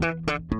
[0.00, 0.59] Thank you.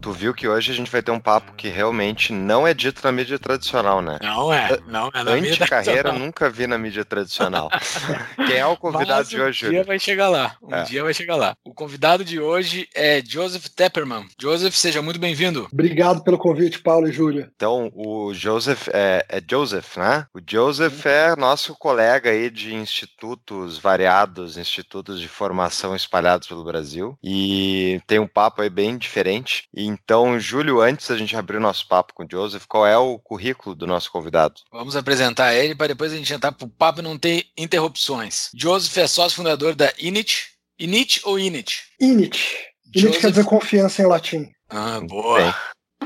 [0.00, 3.02] Tu viu que hoje a gente vai ter um papo que realmente não é dito
[3.04, 4.18] na mídia tradicional, né?
[4.22, 7.68] Não é, não é na mídia carreira nunca vi na mídia tradicional.
[8.46, 9.66] Quem é o convidado Mas de hoje?
[9.66, 10.82] Um dia vai chegar lá, um é.
[10.84, 11.54] dia vai chegar lá.
[11.64, 14.26] O convidado de hoje é Joseph Tepperman.
[14.40, 15.68] Joseph, seja muito bem-vindo.
[15.70, 17.50] Obrigado pelo convite, Paulo e Júlia.
[17.54, 20.26] Então, o Joseph é, é Joseph, né?
[20.34, 27.18] O Joseph é nosso colega aí de institutos variados, institutos de formação espalhados pelo Brasil.
[27.22, 29.68] E tem um papo aí bem diferente.
[29.90, 33.18] Então, Júlio, antes da gente abrir o nosso papo com o Joseph, qual é o
[33.18, 34.60] currículo do nosso convidado?
[34.70, 38.50] Vamos apresentar ele para depois a gente entrar para o papo e não ter interrupções.
[38.54, 40.50] Joseph é sócio fundador da Init.
[40.78, 41.84] Init ou Init?
[42.00, 42.38] Init.
[42.86, 43.20] Init Joseph...
[43.20, 44.50] quer dizer confiança em latim.
[44.68, 45.40] Ah, boa.
[45.42, 45.54] Bem.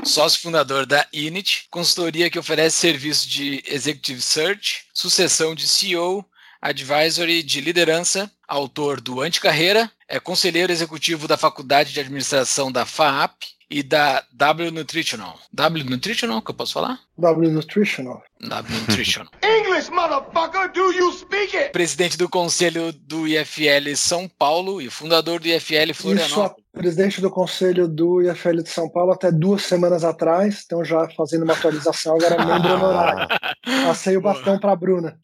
[0.03, 6.25] Sócio fundador da Init, consultoria que oferece serviços de Executive Search, sucessão de CEO,
[6.61, 13.54] advisory de liderança, autor do Anticarreira, é conselheiro executivo da Faculdade de Administração da FAAP
[13.69, 15.37] e da W Nutritional.
[15.53, 16.99] W Nutritional, que eu posso falar?
[17.17, 18.21] W Nutritional.
[18.41, 19.31] W Nutritional.
[19.43, 21.71] English, motherfucker, do you speak it?
[21.71, 26.51] Presidente do Conselho do IFL São Paulo e fundador do IFL Florianópolis.
[26.51, 31.07] Isso, presidente do Conselho do IFL de São Paulo até duas semanas atrás, então já
[31.09, 33.27] fazendo uma atualização, agora membro honorário.
[33.85, 35.17] Passei o bastão para a Bruna.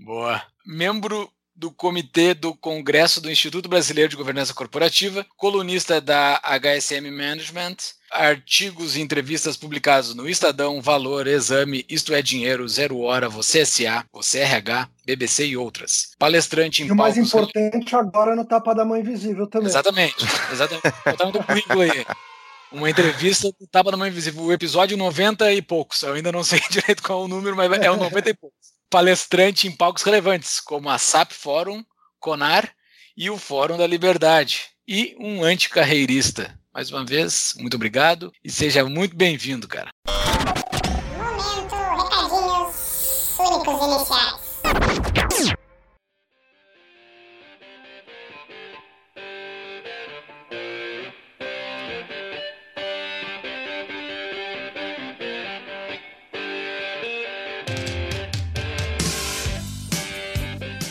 [0.00, 0.42] Boa.
[0.64, 7.76] Membro do Comitê do Congresso do Instituto Brasileiro de Governança Corporativa, colunista da HSM Management,
[8.10, 14.04] artigos e entrevistas publicados no Estadão, Valor, Exame, Isto é Dinheiro, Zero Hora, Você SA,
[14.12, 16.12] Você RH, BBC e outras.
[16.18, 19.68] Palestrante em E o mais importante agora no Tapa da Mão Invisível também.
[19.68, 20.82] Exatamente, exatamente.
[21.46, 22.06] Currículo aí.
[22.70, 26.02] Uma entrevista do Tapa da Mão Invisível, o episódio 90 e poucos.
[26.02, 28.71] Eu ainda não sei direito qual é o número, mas é o 90 e poucos
[28.92, 31.82] palestrante em palcos relevantes, como a SAP Fórum,
[32.20, 32.70] CONAR
[33.16, 36.60] e o Fórum da Liberdade, e um anticarreirista.
[36.74, 39.88] Mais uma vez, muito obrigado e seja muito bem-vindo, cara.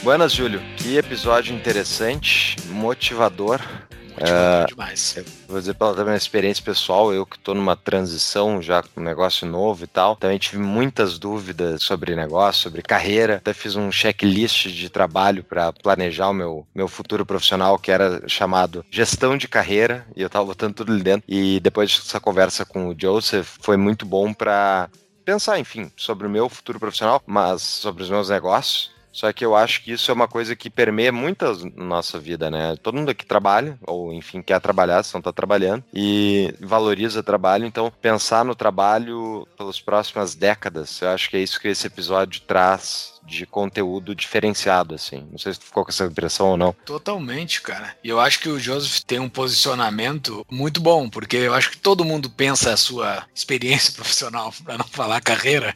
[0.03, 0.59] Buenas, Júlio.
[0.77, 3.61] Que episódio interessante, motivador.
[4.09, 5.15] Motivador uh, demais.
[5.47, 9.47] Vou dizer pela minha experiência pessoal, eu que estou numa transição já com um negócio
[9.47, 13.35] novo e tal, também tive muitas dúvidas sobre negócio, sobre carreira.
[13.35, 18.27] Até fiz um checklist de trabalho para planejar o meu, meu futuro profissional, que era
[18.27, 21.23] chamado Gestão de Carreira, e eu estava botando tudo ali dentro.
[21.27, 24.89] E depois dessa conversa com o Joseph, foi muito bom para
[25.23, 29.55] pensar, enfim, sobre o meu futuro profissional, mas sobre os meus negócios só que eu
[29.55, 32.75] acho que isso é uma coisa que permeia muito a nossa vida, né?
[32.81, 37.65] Todo mundo aqui trabalha, ou enfim, quer trabalhar, se não tá trabalhando, e valoriza trabalho.
[37.65, 42.41] Então, pensar no trabalho pelas próximas décadas, eu acho que é isso que esse episódio
[42.41, 45.27] traz de conteúdo diferenciado, assim.
[45.31, 46.73] Não sei se tu ficou com essa impressão ou não.
[46.85, 47.95] Totalmente, cara.
[48.03, 51.77] E eu acho que o Joseph tem um posicionamento muito bom, porque eu acho que
[51.77, 55.73] todo mundo pensa a sua experiência profissional, para não falar carreira,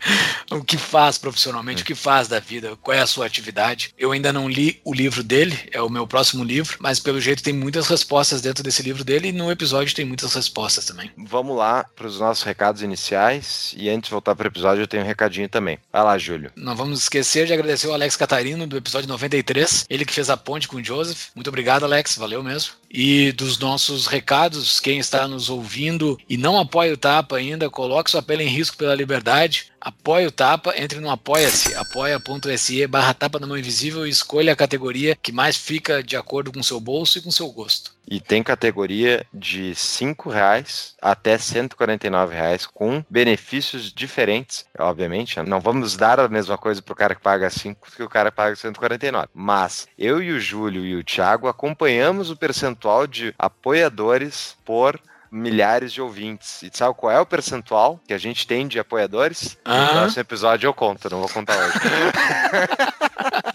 [0.52, 3.94] o que faz profissionalmente, o que faz da vida, qual é a sua atividade.
[3.98, 7.44] Eu ainda não li o livro dele, é o meu próximo livro, mas pelo jeito
[7.44, 11.12] tem muitas respostas dentro desse livro dele e no episódio tem muitas respostas também.
[11.18, 14.88] Vamos lá para os nossos recados iniciais e antes de voltar para o episódio eu
[14.88, 15.78] tenho um recadinho também.
[15.92, 16.52] Vai lá, Júlio.
[16.56, 20.38] Não vamos esquecer de agradecer o Alex Catarino do episódio 93, ele que fez a
[20.38, 21.30] ponte com o Joseph.
[21.36, 22.72] Muito obrigado, Alex, valeu mesmo.
[22.98, 28.10] E dos nossos recados, quem está nos ouvindo e não apoia o Tapa ainda, coloque
[28.10, 29.66] sua pele em risco pela liberdade.
[29.82, 34.56] Apoie o Tapa, entre no Apoia-se, apoia.se barra Tapa da Mão Invisível e escolha a
[34.56, 37.94] categoria que mais fica de acordo com seu bolso e com seu gosto.
[38.08, 44.66] E tem categoria de R$ reais até 149 reais, com benefícios diferentes.
[44.78, 48.10] Obviamente, não vamos dar a mesma coisa para o cara que paga 5 que o
[48.10, 49.28] cara que paga 149.
[49.34, 55.00] Mas eu e o Júlio e o Thiago acompanhamos o percentual de apoiadores por
[55.32, 56.64] milhares de ouvintes.
[56.64, 59.58] E sabe qual é o percentual que a gente tem de apoiadores?
[59.66, 59.82] Ah.
[59.82, 61.80] No próximo episódio eu conto, não vou contar hoje.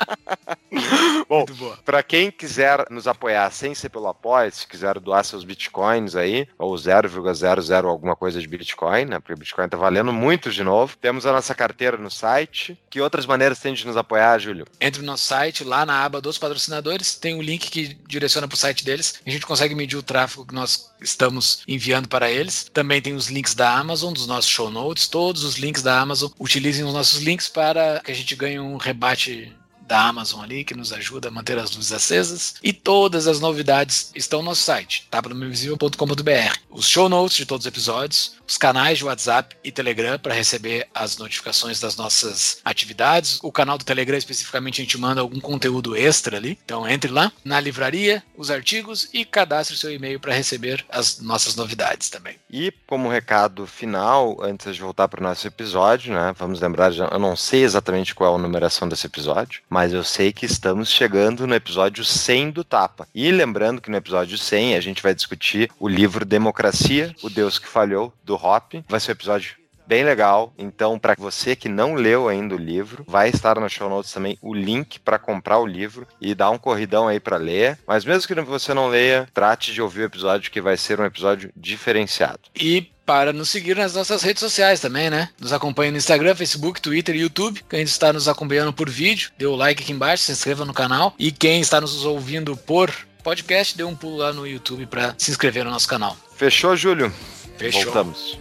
[1.28, 1.44] Bom.
[1.84, 6.49] Pra quem quiser nos apoiar sem ser pelo apoio, se quiser doar seus bitcoins aí,
[6.58, 9.20] ou 0,00 alguma coisa de bitcoin, né?
[9.20, 10.96] Porque o bitcoin tá valendo muito de novo.
[11.00, 12.78] Temos a nossa carteira no site.
[12.88, 14.67] Que outras maneiras tem de nos apoiar, Júlio?
[14.81, 18.55] Entre no nosso site, lá na aba dos patrocinadores, tem um link que direciona para
[18.55, 19.20] o site deles.
[19.25, 22.70] A gente consegue medir o tráfego que nós estamos enviando para eles.
[22.72, 25.08] Também tem os links da Amazon, dos nossos show notes.
[25.08, 26.31] Todos os links da Amazon.
[26.38, 29.52] Utilizem os nossos links para que a gente ganhe um rebate
[29.91, 32.55] da Amazon ali, que nos ajuda a manter as luzes acesas.
[32.63, 36.59] E todas as novidades estão no nosso site, tapadomeiovisível.com.br.
[36.71, 40.87] Os show notes de todos os episódios, os canais de WhatsApp e Telegram para receber
[40.95, 43.41] as notificações das nossas atividades.
[43.43, 46.57] O canal do Telegram, especificamente, a gente manda algum conteúdo extra ali.
[46.65, 51.57] Então entre lá, na livraria, os artigos e cadastre seu e-mail para receber as nossas
[51.57, 52.37] novidades também.
[52.49, 56.33] E como recado final, antes de voltar para o nosso episódio, né?
[56.37, 60.31] Vamos lembrar, eu não sei exatamente qual é a numeração desse episódio, mas eu sei
[60.31, 63.09] que estamos chegando no episódio 100 do Tapa.
[63.15, 67.59] E lembrando que no episódio 100 a gente vai discutir o livro Democracia, o Deus
[67.59, 68.75] que Falhou, do Hop.
[68.87, 69.56] Vai ser um episódio
[69.87, 70.53] bem legal.
[70.59, 74.38] Então, para você que não leu ainda o livro, vai estar no show notes também
[74.43, 77.79] o link para comprar o livro e dar um corridão aí para ler.
[77.87, 81.05] Mas mesmo que você não leia, trate de ouvir o episódio que vai ser um
[81.05, 82.41] episódio diferenciado.
[82.55, 85.31] E para nos seguir nas nossas redes sociais também, né?
[85.41, 87.61] Nos acompanhe no Instagram, Facebook, Twitter e YouTube.
[87.69, 91.12] Quem está nos acompanhando por vídeo, dê o like aqui embaixo, se inscreva no canal.
[91.19, 92.89] E quem está nos ouvindo por
[93.25, 96.17] podcast, dê um pulo lá no YouTube para se inscrever no nosso canal.
[96.37, 97.12] Fechou, Júlio?
[97.59, 97.83] Fechou.
[97.83, 98.39] Voltamos.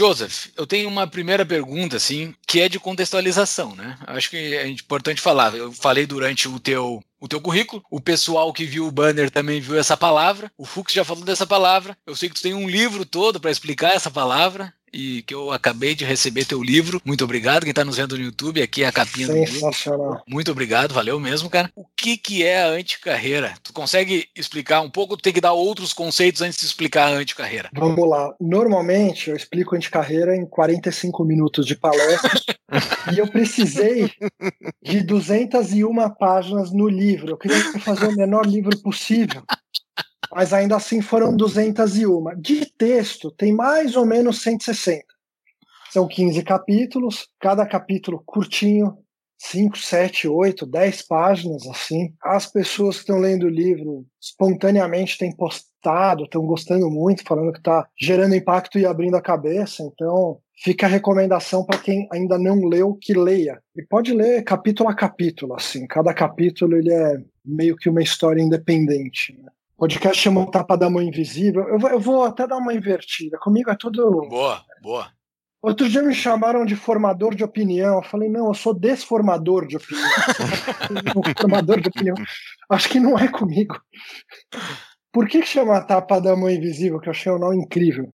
[0.00, 3.98] Joseph, eu tenho uma primeira pergunta, assim, que é de contextualização, né?
[4.06, 5.54] Acho que é importante falar.
[5.54, 9.60] Eu falei durante o teu, o teu currículo, o pessoal que viu o banner também
[9.60, 11.94] viu essa palavra, o Fux já falou dessa palavra.
[12.06, 14.72] Eu sei que tu tem um livro todo para explicar essa palavra.
[14.92, 17.00] E que eu acabei de receber teu livro.
[17.04, 17.62] Muito obrigado.
[17.62, 19.52] Quem está nos vendo no YouTube, aqui é a capinha do livro.
[19.52, 20.22] Sensacional.
[20.26, 21.70] Muito obrigado, valeu mesmo, cara.
[21.76, 23.54] O que, que é a anticarreira?
[23.62, 25.16] Tu consegue explicar um pouco?
[25.16, 27.70] Tu tem que dar outros conceitos antes de explicar a anticarreira.
[27.72, 28.34] Vamos lá.
[28.40, 32.40] Normalmente eu explico anticarreira em 45 minutos de palestra
[33.12, 34.10] e eu precisei
[34.82, 37.30] de 201 páginas no livro.
[37.30, 39.42] Eu queria fazer o menor livro possível.
[40.32, 42.40] Mas ainda assim foram 201.
[42.40, 45.04] De texto, tem mais ou menos 160.
[45.92, 48.96] São 15 capítulos, cada capítulo curtinho,
[49.42, 52.12] 5, 7, 8, 10 páginas, assim.
[52.22, 57.58] As pessoas que estão lendo o livro espontaneamente têm postado, estão gostando muito, falando que
[57.58, 59.82] está gerando impacto e abrindo a cabeça.
[59.82, 63.60] Então, fica a recomendação para quem ainda não leu que leia.
[63.74, 65.86] E pode ler capítulo a capítulo, assim.
[65.86, 69.36] Cada capítulo ele é meio que uma história independente.
[69.42, 69.50] Né?
[69.80, 71.66] O podcast chama o Tapa da Mão Invisível.
[71.66, 73.38] Eu vou, eu vou até dar uma invertida.
[73.38, 74.28] Comigo é tudo.
[74.28, 75.10] Boa, boa.
[75.62, 77.96] Outro dia me chamaram de formador de opinião.
[77.96, 80.04] Eu falei, não, eu sou desformador de opinião.
[81.40, 82.14] formador de opinião.
[82.68, 83.80] Acho que não é comigo.
[85.10, 87.00] Por que, que chama a tapa da mão invisível?
[87.00, 88.12] Que eu achei um nome incrível.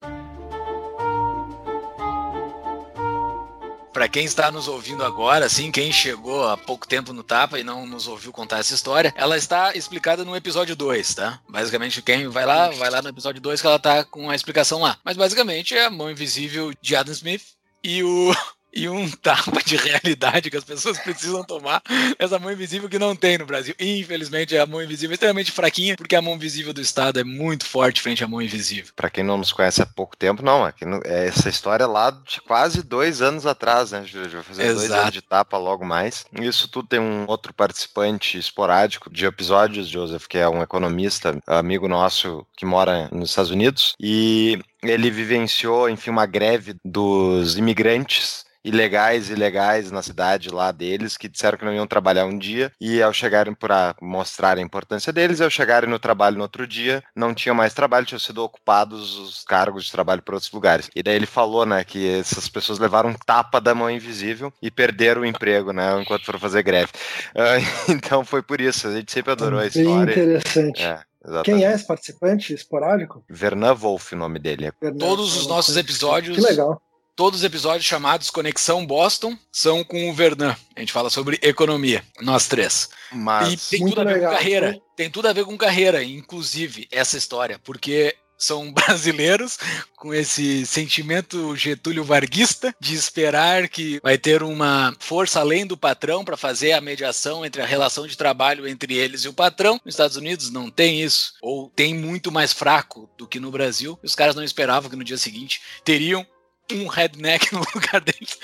[3.95, 7.63] Para quem está nos ouvindo agora, assim, quem chegou há pouco tempo no Tapa e
[7.63, 11.39] não nos ouviu contar essa história, ela está explicada no episódio 2, tá?
[11.47, 14.81] Basicamente, quem vai lá, vai lá no episódio 2 que ela tá com a explicação
[14.81, 14.97] lá.
[15.01, 17.43] Mas basicamente é a mão invisível de Adam Smith
[17.81, 18.35] e o
[18.75, 21.81] e um tapa de realidade que as pessoas precisam tomar
[22.19, 23.73] essa mão invisível que não tem no Brasil.
[23.79, 27.65] Infelizmente, a mão invisível é extremamente fraquinha, porque a mão invisível do Estado é muito
[27.65, 28.91] forte frente à mão invisível.
[28.95, 30.73] Para quem não nos conhece há pouco tempo, não, é,
[31.05, 34.29] é essa história lá de quase dois anos atrás, né, Júlio?
[34.29, 35.01] Vai fazer dois Exato.
[35.01, 36.25] anos de tapa logo mais.
[36.41, 41.87] Isso tudo tem um outro participante esporádico de episódios, Joseph, que é um economista, amigo
[41.87, 49.29] nosso que mora nos Estados Unidos, e ele vivenciou, enfim, uma greve dos imigrantes ilegais
[49.29, 53.01] e ilegais na cidade lá deles, que disseram que não iam trabalhar um dia, e
[53.01, 57.33] ao chegarem para mostrar a importância deles, ao chegarem no trabalho no outro dia, não
[57.33, 60.89] tinha mais trabalho, tinham sido ocupados os cargos de trabalho para outros lugares.
[60.95, 64.71] E daí ele falou, né, que essas pessoas levaram um tapa da mão invisível e
[64.71, 66.91] perderam o emprego, né, enquanto foram fazer greve.
[67.37, 67.57] Ah,
[67.89, 70.11] então foi por isso, a gente sempre adorou a Bem história.
[70.11, 70.81] interessante.
[70.81, 71.45] É, exatamente.
[71.45, 73.23] Quem é esse participante esporádico?
[73.29, 74.71] Vernan Wolf, o nome dele.
[74.79, 74.99] Fernando.
[74.99, 76.81] Todos os nossos episódios Que legal.
[77.15, 80.53] Todos os episódios chamados Conexão Boston são com o Vernan.
[80.75, 82.89] A gente fala sobre economia, nós três.
[83.09, 84.31] Mas e tem muito tudo a ver legal.
[84.31, 84.81] com carreira.
[84.97, 87.57] Tem tudo a ver com carreira, inclusive, essa história.
[87.63, 89.57] Porque são brasileiros
[89.95, 96.23] com esse sentimento Getúlio Varguista de esperar que vai ter uma força além do patrão
[96.23, 99.79] para fazer a mediação entre a relação de trabalho entre eles e o patrão.
[99.85, 103.97] Nos Estados Unidos não tem isso, ou tem muito mais fraco do que no Brasil.
[104.03, 106.25] Os caras não esperavam que no dia seguinte teriam
[106.71, 108.37] um redneck no lugar deles.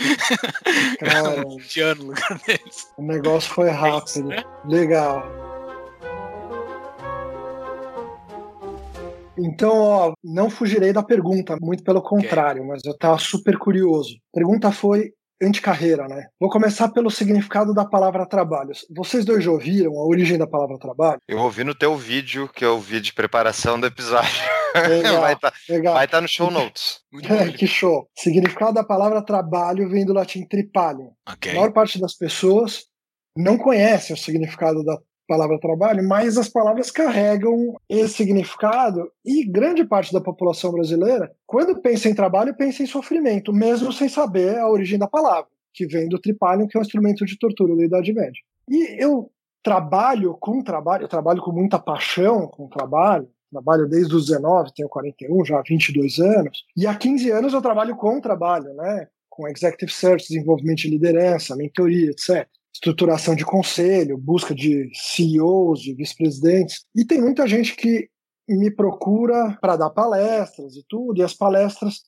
[1.00, 2.88] Cara, um indiano no lugar deles.
[2.98, 4.28] o negócio foi rápido.
[4.28, 4.44] né?
[4.66, 5.41] Legal.
[9.38, 14.16] Então, ó, não fugirei da pergunta, muito pelo contrário, mas eu tava super curioso.
[14.34, 15.12] A pergunta foi
[15.42, 16.28] anticarreira, né?
[16.40, 18.72] Vou começar pelo significado da palavra trabalho.
[18.96, 21.20] Vocês dois já ouviram a origem da palavra trabalho?
[21.28, 24.30] Eu ouvi no teu vídeo, que é o vídeo de preparação do episódio.
[24.88, 25.94] Legal, vai estar legal.
[25.96, 27.02] vai tá no show notes.
[27.12, 27.52] Bom.
[27.58, 28.08] que show.
[28.18, 31.12] Significado da palavra trabalho vem do latim tripalium.
[31.28, 31.52] Ok.
[31.52, 32.86] A maior parte das pessoas
[33.36, 34.98] não conhece o significado da
[35.32, 41.82] palavra trabalho, mas as palavras carregam esse significado e grande parte da população brasileira, quando
[41.82, 46.10] pensa em trabalho, pensa em sofrimento, mesmo sem saber a origem da palavra, que vem
[46.10, 48.42] do tripalium, que é um instrumento de tortura da Idade Média.
[48.70, 49.32] E eu
[49.64, 54.90] trabalho com trabalho, eu trabalho com muita paixão com trabalho, trabalho desde os 19, tenho
[54.90, 59.08] 41, já há 22 anos, e há 15 anos eu trabalho com trabalho, né?
[59.30, 65.94] Com executive search, desenvolvimento de liderança, mentoria, etc estruturação de conselho, busca de CEOs, de
[65.94, 66.86] vice-presidentes.
[66.96, 68.10] E tem muita gente que
[68.48, 72.02] me procura para dar palestras e tudo, e as palestras,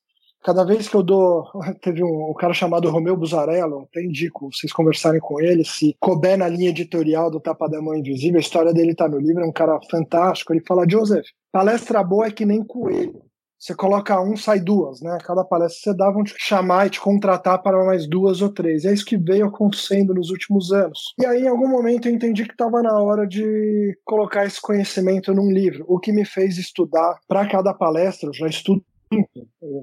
[0.44, 1.46] cada vez que eu dou.
[1.82, 6.38] Teve um, um cara chamado Romeu Buzarello, até indico vocês conversarem com ele, se couber
[6.38, 9.48] na linha editorial do Tapa da Mão Invisível, a história dele está no livro, é
[9.48, 10.54] um cara fantástico.
[10.54, 13.22] Ele fala: Joseph, palestra boa é que nem coelho.
[13.64, 15.18] Você coloca um, sai duas, né?
[15.24, 18.84] Cada palestra você dá, vão te chamar e te contratar para mais duas ou três.
[18.84, 21.14] É isso que veio acontecendo nos últimos anos.
[21.18, 25.34] E aí, em algum momento, eu entendi que estava na hora de colocar esse conhecimento
[25.34, 25.86] num livro.
[25.88, 28.84] O que me fez estudar para cada palestra, eu já estudo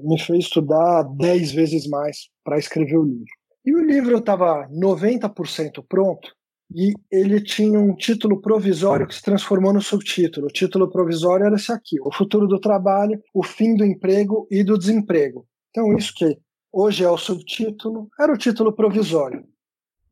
[0.03, 3.25] me fez estudar dez vezes mais para escrever o livro.
[3.65, 6.35] E o livro estava 90% pronto,
[6.73, 10.47] e ele tinha um título provisório que se transformou no subtítulo.
[10.47, 14.63] O título provisório era esse aqui: O futuro do trabalho, o fim do emprego e
[14.63, 15.45] do desemprego.
[15.69, 16.37] Então, isso que
[16.71, 19.45] hoje é o subtítulo, era o título provisório.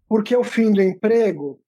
[0.08, 1.60] Por que o fim do emprego?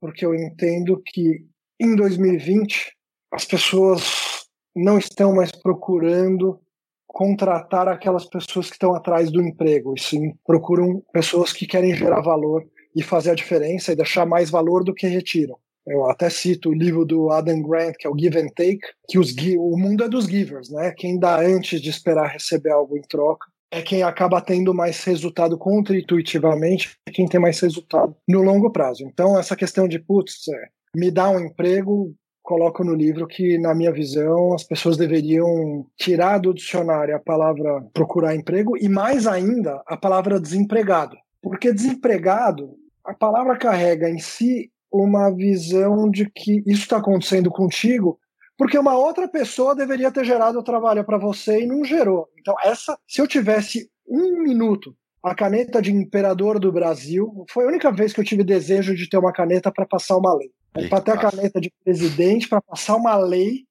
[0.00, 1.44] Porque eu entendo que
[1.80, 2.92] em 2020
[3.32, 6.60] as pessoas não estão mais procurando
[7.06, 12.20] contratar aquelas pessoas que estão atrás do emprego, e sim procuram pessoas que querem gerar
[12.20, 12.62] valor
[12.96, 15.58] e fazer a diferença e deixar mais valor do que retiram.
[15.86, 19.18] Eu até cito o livro do Adam Grant, que é o Give and Take, que
[19.18, 20.92] os, o mundo é dos givers, né?
[20.96, 25.58] Quem dá antes de esperar receber algo em troca é quem acaba tendo mais resultado
[25.58, 29.04] contra-intuitivamente, é quem tem mais resultado no longo prazo.
[29.04, 33.74] Então, essa questão de, putz, é, me dá um emprego, coloco no livro que, na
[33.74, 39.82] minha visão, as pessoas deveriam tirar do dicionário a palavra procurar emprego e, mais ainda,
[39.86, 41.16] a palavra desempregado.
[41.42, 42.76] Porque desempregado
[43.06, 48.18] a palavra carrega em si uma visão de que isso está acontecendo contigo
[48.58, 52.28] porque uma outra pessoa deveria ter gerado o trabalho para você e não gerou.
[52.40, 57.68] Então, essa, se eu tivesse um minuto a caneta de imperador do Brasil, foi a
[57.68, 60.50] única vez que eu tive desejo de ter uma caneta para passar uma lei.
[60.88, 63.64] Para ter a caneta de presidente para passar uma lei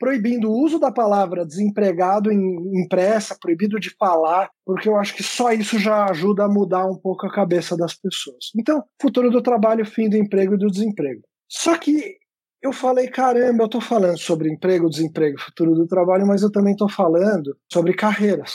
[0.00, 5.22] proibindo o uso da palavra desempregado em impressa, proibido de falar, porque eu acho que
[5.22, 8.46] só isso já ajuda a mudar um pouco a cabeça das pessoas.
[8.58, 11.20] Então, futuro do trabalho, fim do emprego e do desemprego.
[11.46, 12.16] Só que
[12.62, 16.72] eu falei, caramba, eu estou falando sobre emprego, desemprego, futuro do trabalho, mas eu também
[16.72, 18.54] estou falando sobre carreiras.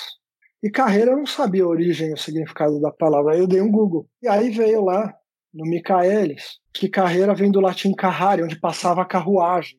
[0.64, 3.34] E carreira eu não sabia a origem o significado da palavra.
[3.34, 4.08] Aí eu dei um Google.
[4.20, 5.14] E aí veio lá,
[5.54, 9.78] no Michaelis, que carreira vem do latim carrare, onde passava a carruagem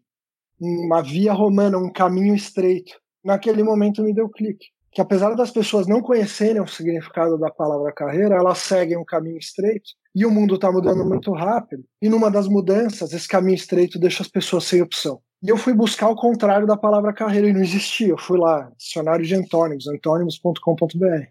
[0.60, 2.92] uma via romana, um caminho estreito.
[3.24, 4.66] Naquele momento me deu clique.
[4.90, 9.36] Que apesar das pessoas não conhecerem o significado da palavra carreira, elas seguem um caminho
[9.36, 11.84] estreito e o mundo está mudando muito rápido.
[12.00, 15.20] E numa das mudanças, esse caminho estreito deixa as pessoas sem opção.
[15.42, 18.08] E eu fui buscar o contrário da palavra carreira e não existia.
[18.08, 21.26] Eu fui lá, dicionário de antônimos, antônimos.com.br.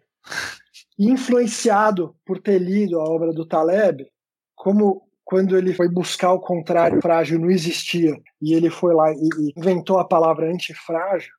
[0.99, 4.05] Influenciado por ter lido a obra do Taleb,
[4.55, 9.15] como quando ele foi buscar o contrário, frágil não existia, e ele foi lá e,
[9.39, 11.33] e inventou a palavra antifrágil,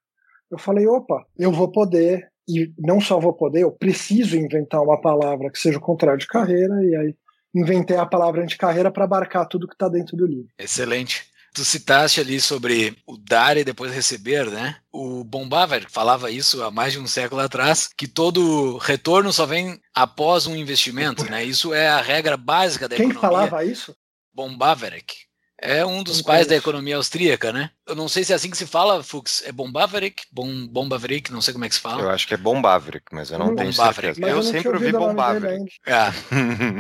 [0.51, 5.01] eu falei, opa, eu vou poder, e não só vou poder, eu preciso inventar uma
[5.01, 7.15] palavra que seja o contrário de carreira, e aí
[7.55, 10.49] inventei a palavra anticarreira para abarcar tudo que está dentro do livro.
[10.59, 11.25] Excelente.
[11.57, 14.77] Tu citaste ali sobre o dar e depois receber, né?
[14.93, 19.81] O Bombaver falava isso há mais de um século atrás, que todo retorno só vem
[19.95, 21.43] após um investimento, né?
[21.43, 23.49] Isso é a regra básica da Quem economia.
[23.49, 23.97] falava isso?
[24.35, 25.15] Bombaverek.
[25.59, 27.71] É um dos pais da economia austríaca, né?
[27.87, 29.43] Eu não sei se é assim que se fala, Fux.
[29.47, 30.25] É Bombaverick?
[30.31, 32.03] Bom, Bombaverick, não sei como é que se fala.
[32.03, 34.21] Eu acho que é Bombaverick, mas eu não tenho certeza.
[34.21, 35.65] Mas eu, não sempre ouvi ainda.
[35.87, 36.13] É,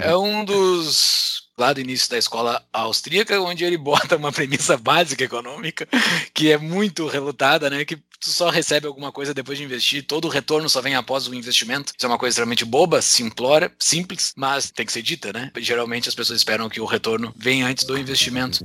[0.11, 5.25] é um dos lá do início da escola austríaca, onde ele bota uma premissa básica
[5.25, 5.89] econômica,
[6.35, 7.85] que é muito relutada, né?
[7.85, 11.27] Que tu só recebe alguma coisa depois de investir, todo o retorno só vem após
[11.27, 11.93] o investimento.
[11.97, 15.51] Isso é uma coisa extremamente boba, simplória, simples, mas tem que ser dita, né?
[15.59, 18.65] Geralmente as pessoas esperam que o retorno venha antes do investimento.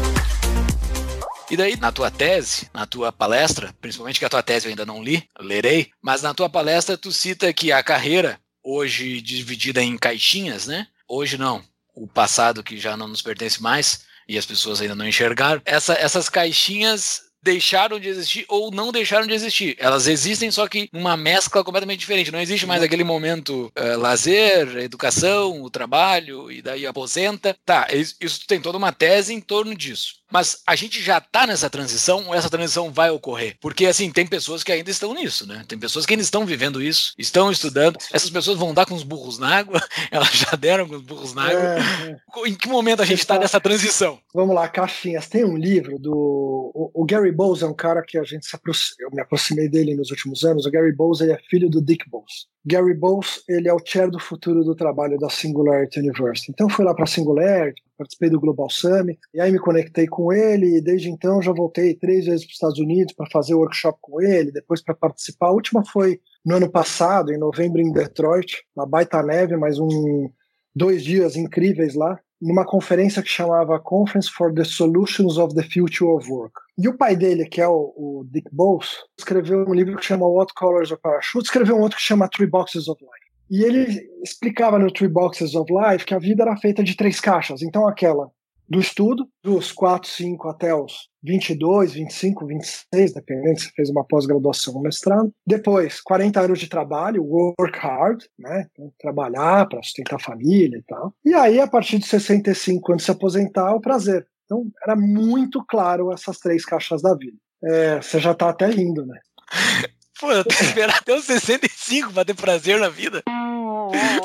[1.51, 4.85] E daí, na tua tese, na tua palestra, principalmente que a tua tese eu ainda
[4.85, 9.97] não li, lerei, mas na tua palestra tu cita que a carreira, hoje dividida em
[9.97, 10.87] caixinhas, né?
[11.05, 11.61] Hoje não,
[11.93, 15.91] o passado que já não nos pertence mais, e as pessoas ainda não enxergaram, essa,
[15.95, 19.75] essas caixinhas deixaram de existir ou não deixaram de existir.
[19.77, 22.31] Elas existem, só que numa mescla completamente diferente.
[22.31, 27.57] Não existe mais aquele momento uh, lazer, educação, o trabalho, e daí aposenta.
[27.65, 30.20] Tá, isso, isso tem toda uma tese em torno disso.
[30.31, 33.55] Mas a gente já está nessa transição ou essa transição vai ocorrer?
[33.59, 35.63] Porque, assim, tem pessoas que ainda estão nisso, né?
[35.67, 37.97] Tem pessoas que ainda estão vivendo isso, estão estudando.
[38.13, 41.33] Essas pessoas vão dar com os burros na água, elas já deram com os burros
[41.33, 41.61] na água.
[41.61, 42.49] É, é.
[42.49, 44.19] Em que momento a gente está nessa transição?
[44.33, 45.27] Vamos lá, caixinhas.
[45.27, 46.71] Tem um livro do.
[46.73, 49.67] O, o Gary Bowles é um cara que a gente se aproxima, eu me aproximei
[49.67, 50.65] dele nos últimos anos.
[50.65, 52.47] O Gary Bowles ele é filho do Dick Bowles.
[52.63, 56.51] Gary Bowles ele é o chair do futuro do trabalho da Singularity University.
[56.51, 60.31] Então fui lá para a Singularity, participei do Global Summit, e aí me conectei com
[60.31, 63.97] ele, e desde então já voltei três vezes para os Estados Unidos para fazer workshop
[64.01, 65.47] com ele, depois para participar.
[65.47, 70.29] A última foi no ano passado, em novembro, em Detroit, uma baita neve, mas um
[70.75, 76.09] dois dias incríveis lá, numa conferência que chamava Conference for the Solutions of the Future
[76.09, 76.53] of Work.
[76.77, 80.27] E o pai dele, que é o, o Dick Bowles, escreveu um livro que chama
[80.27, 83.31] What Colors of Parachute, escreveu um outro que chama Three Boxes of Life.
[83.49, 87.19] E ele explicava no Three Boxes of Life que a vida era feita de três
[87.19, 87.61] caixas.
[87.61, 88.31] Então, aquela
[88.71, 94.75] do estudo, dos 4, 5 até os 22, 25, 26, dependendo se fez uma pós-graduação
[94.75, 95.29] ou mestrado.
[95.45, 98.67] Depois, 40 anos de trabalho, work hard, né?
[98.71, 101.13] Então, trabalhar para sustentar a família e tal.
[101.25, 104.25] E aí, a partir de 65, quando se aposentar, o prazer.
[104.45, 107.37] Então, era muito claro essas três caixas da vida.
[107.61, 109.19] É, você já tá até rindo, né?
[110.21, 113.23] Pô, eu tenho que esperar até os 65 para ter prazer na vida.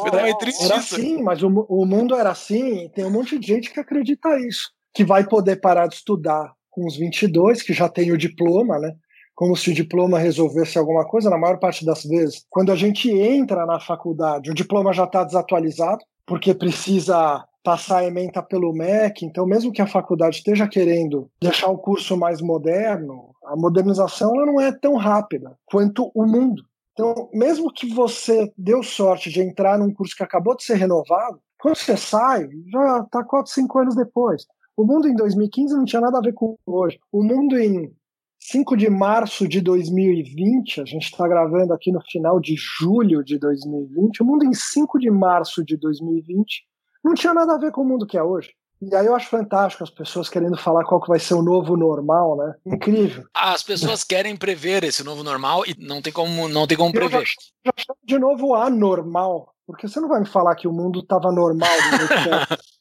[0.05, 0.95] Me dá meio triste Era isso.
[0.95, 4.39] assim, mas o, o mundo era assim, e tem um monte de gente que acredita
[4.39, 4.71] isso.
[4.93, 8.93] Que vai poder parar de estudar com os 22, que já tem o diploma, né?
[9.35, 12.45] Como se o diploma resolvesse alguma coisa, na maior parte das vezes.
[12.51, 18.05] Quando a gente entra na faculdade, o diploma já está desatualizado, porque precisa passar a
[18.05, 23.35] ementa pelo MEC, então mesmo que a faculdade esteja querendo deixar o curso mais moderno,
[23.45, 26.63] a modernização não é tão rápida quanto o mundo.
[26.93, 31.41] Então, mesmo que você deu sorte de entrar num curso que acabou de ser renovado,
[31.59, 34.47] quando você sai, já está 4, 5 anos depois.
[34.77, 37.01] O mundo em 2015 não tinha nada a ver com hoje.
[37.11, 37.93] O mundo em
[38.39, 43.41] 5 de março de 2020, a gente está gravando aqui no final de julho de
[43.41, 46.65] 2020, o mundo em 5 de março de 2020
[47.07, 48.51] não tinha nada a ver com o mundo que é hoje.
[48.83, 51.77] E aí eu acho fantástico as pessoas querendo falar qual que vai ser o novo
[51.77, 52.55] normal, né?
[52.67, 53.25] Incrível.
[53.33, 57.03] As pessoas querem prever esse novo normal e não tem como, não tem como Eu
[57.05, 57.27] já, prever.
[57.65, 61.33] já chamo de novo anormal, porque você não vai me falar que o mundo estava
[61.33, 61.71] normal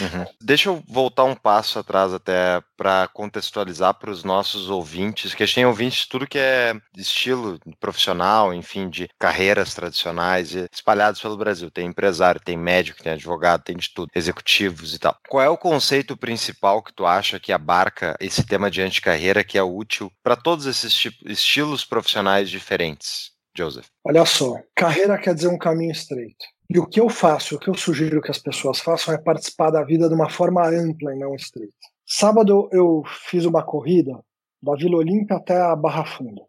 [0.00, 0.26] Uhum.
[0.40, 5.46] Deixa eu voltar um passo atrás até para contextualizar para os nossos ouvintes, que a
[5.46, 11.36] gente tem ouvintes de tudo que é estilo profissional, enfim, de carreiras tradicionais espalhados pelo
[11.36, 11.70] Brasil.
[11.70, 15.16] Tem empresário, tem médico, tem advogado, tem de tudo, executivos e tal.
[15.28, 19.58] Qual é o conceito principal que tu acha que abarca esse tema de anticarreira que
[19.58, 23.30] é útil para todos esses estilos profissionais diferentes?
[23.56, 23.86] Joseph.
[24.04, 26.46] Olha só, carreira quer dizer um caminho estreito.
[26.72, 29.72] E o que eu faço, o que eu sugiro que as pessoas façam é participar
[29.72, 31.74] da vida de uma forma ampla e não estreita.
[32.06, 34.16] Sábado eu fiz uma corrida
[34.62, 36.42] da Vila Olímpia até a Barra Funda.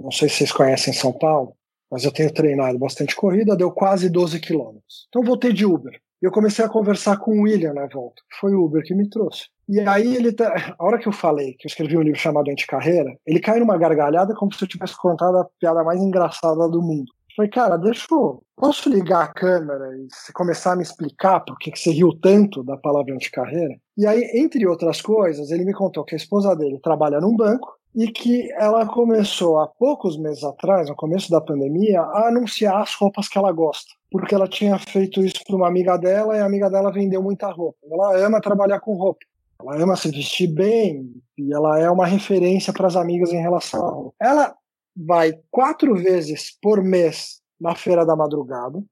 [0.00, 1.52] Não sei se vocês conhecem São Paulo,
[1.90, 5.06] mas eu tenho treinado bastante corrida, deu quase 12 quilômetros.
[5.10, 6.00] Então voltei de Uber.
[6.22, 8.22] E eu comecei a conversar com o William na volta.
[8.40, 9.48] Foi o Uber que me trouxe.
[9.68, 10.74] E aí ele tá...
[10.78, 13.76] a hora que eu falei que eu escrevi um livro chamado Anticarreira, ele caiu numa
[13.76, 17.12] gargalhada como se eu tivesse contado a piada mais engraçada do mundo.
[17.36, 18.42] Falei, cara, deixa eu.
[18.56, 22.64] Posso ligar a câmera e você começar a me explicar por que você riu tanto
[22.64, 23.76] da palavra anticarreira?
[23.96, 27.76] E aí, entre outras coisas, ele me contou que a esposa dele trabalha num banco
[27.94, 32.94] e que ela começou há poucos meses atrás, no começo da pandemia, a anunciar as
[32.94, 33.90] roupas que ela gosta.
[34.10, 37.50] Porque ela tinha feito isso para uma amiga dela e a amiga dela vendeu muita
[37.50, 37.78] roupa.
[37.90, 39.20] Ela ama trabalhar com roupa.
[39.60, 43.86] Ela ama se vestir bem e ela é uma referência para as amigas em relação
[43.86, 44.14] a roupa.
[44.20, 44.54] Ela
[44.96, 48.82] vai quatro vezes por mês na feira da madrugada.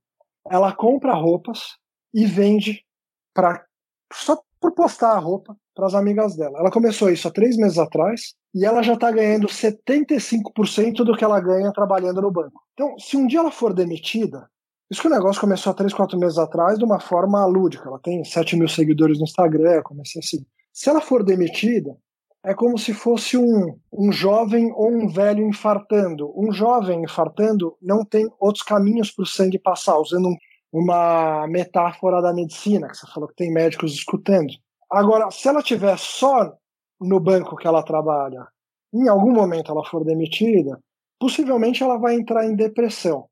[0.51, 1.77] Ela compra roupas
[2.13, 2.85] e vende
[3.33, 3.65] para
[4.13, 6.59] só por postar a roupa para as amigas dela.
[6.59, 11.25] Ela começou isso há três meses atrás e ela já está ganhando 75% do que
[11.25, 12.63] ela ganha trabalhando no banco.
[12.75, 14.49] Então, se um dia ela for demitida,
[14.91, 17.89] isso que o negócio começou há três, quatro meses atrás de uma forma lúdica.
[17.89, 20.47] Ela tem 7 mil seguidores no Instagram, comecei assim.
[20.73, 21.97] Se ela for demitida,
[22.45, 26.31] é como se fosse um, um jovem ou um velho infartando.
[26.37, 30.37] Um jovem infartando não tem outros caminhos para o sangue passar, usando um,
[30.71, 34.53] uma metáfora da medicina, que você falou que tem médicos escutando.
[34.91, 36.53] Agora, se ela tiver só
[37.01, 38.47] no banco que ela trabalha,
[38.93, 40.79] em algum momento ela for demitida,
[41.19, 43.27] possivelmente ela vai entrar em depressão.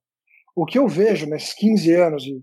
[0.57, 2.42] O que eu vejo nesses 15 anos e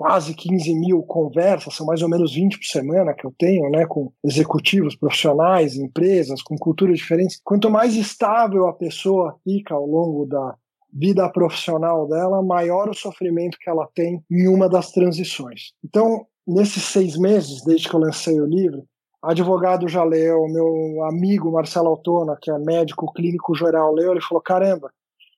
[0.00, 3.84] quase 15 mil conversas, são mais ou menos 20 por semana que eu tenho, né,
[3.84, 7.38] com executivos, profissionais, empresas, com culturas diferentes.
[7.44, 10.54] Quanto mais estável a pessoa fica ao longo da
[10.90, 15.74] vida profissional dela, maior o sofrimento que ela tem em uma das transições.
[15.84, 18.86] Então, nesses seis meses, desde que eu lancei o livro,
[19.22, 24.40] advogado já leu, meu amigo Marcelo Autona, que é médico clínico geral, leu, ele falou:
[24.40, 24.90] caramba,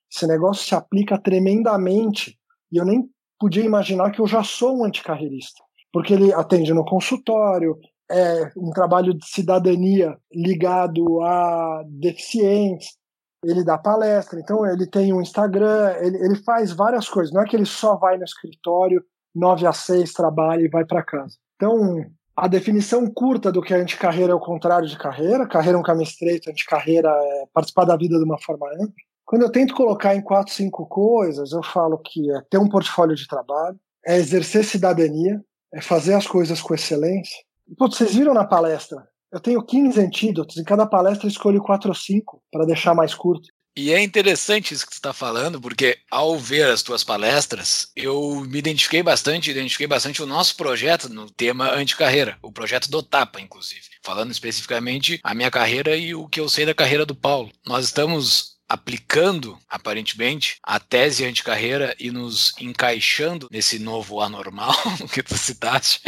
[0.09, 2.39] esse negócio se aplica tremendamente
[2.71, 3.09] e eu nem
[3.43, 7.77] podia imaginar que eu já sou um anticarreirista, porque ele atende no consultório,
[8.09, 12.95] é um trabalho de cidadania ligado a deficientes,
[13.43, 17.45] ele dá palestra, então ele tem um Instagram, ele, ele faz várias coisas, não é
[17.45, 19.03] que ele só vai no escritório
[19.35, 21.35] 9 a 6, trabalha e vai para casa.
[21.57, 22.05] Então,
[22.37, 25.47] a definição curta do que é anticarreira é o contrário de carreira.
[25.47, 28.93] Carreira é um caminho estreito, anticarreira é participar da vida de uma forma ampla.
[29.25, 33.15] Quando eu tento colocar em quatro, cinco coisas, eu falo que é ter um portfólio
[33.15, 35.41] de trabalho, é exercer cidadania,
[35.73, 37.37] é fazer as coisas com excelência.
[37.77, 39.07] Putz, vocês viram na palestra?
[39.31, 43.15] Eu tenho 15 antídotos, em cada palestra eu escolho quatro ou cinco para deixar mais
[43.15, 43.47] curto.
[43.75, 48.45] E é interessante isso que tu está falando, porque ao ver as tuas palestras, eu
[48.47, 53.41] me identifiquei bastante, identifiquei bastante o nosso projeto no tema anticarreira, o projeto do Tapa,
[53.41, 53.81] inclusive.
[54.03, 57.51] Falando especificamente a minha carreira e o que eu sei da carreira do Paulo.
[57.65, 64.73] Nós estamos aplicando, aparentemente, a tese anticarreira e nos encaixando nesse novo anormal
[65.13, 66.01] que tu citaste,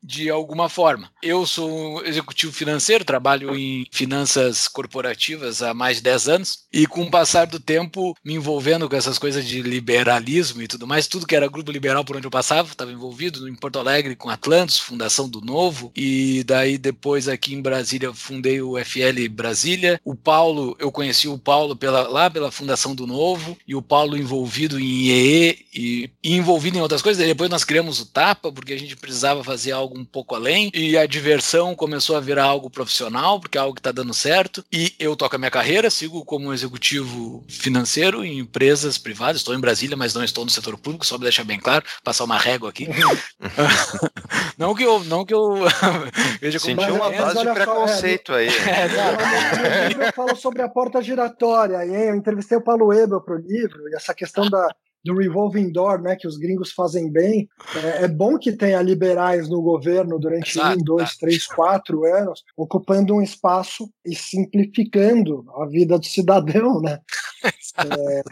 [0.00, 1.10] de alguma forma.
[1.20, 7.02] Eu sou executivo financeiro, trabalho em finanças corporativas há mais de 10 anos e com
[7.02, 11.26] o passar do tempo me envolvendo com essas coisas de liberalismo e tudo mais, tudo
[11.26, 14.78] que era grupo liberal por onde eu passava, estava envolvido em Porto Alegre com Atlantis,
[14.78, 20.00] Fundação do Novo e daí depois aqui em Brasília fundei o FL Brasília.
[20.04, 24.16] O Paulo, eu conheci o Paulo pela lá pela fundação do Novo, e o Paulo
[24.16, 27.22] envolvido em IEE e, e envolvido em outras coisas.
[27.22, 30.70] E depois nós criamos o Tapa, porque a gente precisava fazer algo um pouco além,
[30.74, 34.64] e a diversão começou a virar algo profissional, porque é algo que está dando certo.
[34.72, 39.38] E eu toco a minha carreira, sigo como executivo financeiro em empresas privadas.
[39.38, 42.24] Estou em Brasília, mas não estou no setor público, só para deixar bem claro, passar
[42.24, 42.88] uma régua aqui.
[44.58, 45.02] não que eu.
[45.04, 45.54] Não que eu
[46.40, 48.48] veja como Sentiu uma base de preconceito aí.
[48.48, 53.88] É, eu falo sobre a porta giratória, eu entrevistei o Paulo Ebel para o livro,
[53.88, 54.68] e essa questão da,
[55.04, 57.48] do revolving door, né, que os gringos fazem bem.
[57.74, 62.42] É, é bom que tenha liberais no governo durante exato, um, dois, três, quatro anos,
[62.56, 66.98] ocupando um espaço e simplificando a vida do cidadão, né?
[67.74, 68.22] É,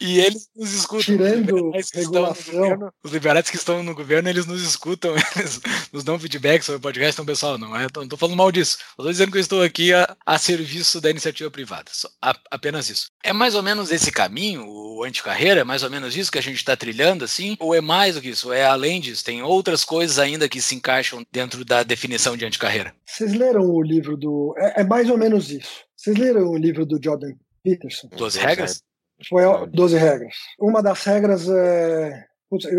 [0.00, 1.04] e eles nos escutam.
[1.04, 2.54] Tirando os regulação.
[2.54, 5.60] Governo, os liberais que estão no governo, eles nos escutam, eles
[5.92, 7.14] nos dão feedback sobre o podcast.
[7.14, 8.78] Então, pessoal, não é, não tô falando mal disso.
[8.90, 11.90] Estou dizendo que eu estou aqui a, a serviço da iniciativa privada.
[11.92, 13.06] Só, a, apenas isso.
[13.22, 16.42] É mais ou menos esse caminho, o anticarreira, é mais ou menos isso que a
[16.42, 17.56] gente está trilhando, assim?
[17.60, 18.52] Ou é mais do que isso?
[18.52, 19.24] É além disso?
[19.24, 22.94] Tem outras coisas ainda que se encaixam dentro da definição de anticarreira?
[23.06, 24.54] Vocês leram o livro do.
[24.58, 25.84] É, é mais ou menos isso.
[25.96, 28.08] Vocês leram o livro do Jordan Peterson?
[28.16, 28.82] Duas regras?
[29.28, 30.34] Foi 12 regras.
[30.58, 32.24] Uma das regras é.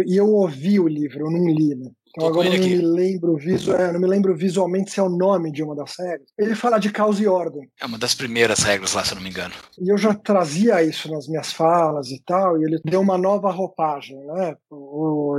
[0.08, 1.92] E eu, eu ouvi o livro, eu não li, né?
[2.16, 5.10] Então agora eu não me lembro visual, é, não me lembro visualmente se é o
[5.10, 6.30] nome de uma das regras.
[6.38, 7.70] Ele fala de causa e ordem.
[7.80, 9.54] É uma das primeiras regras lá, se eu não me engano.
[9.78, 13.52] E eu já trazia isso nas minhas falas e tal, e ele deu uma nova
[13.52, 14.56] roupagem, né?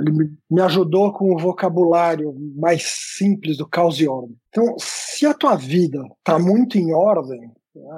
[0.00, 2.82] Ele me ajudou com o vocabulário mais
[3.16, 4.36] simples do causa e ordem.
[4.50, 7.50] Então, se a tua vida tá muito em ordem,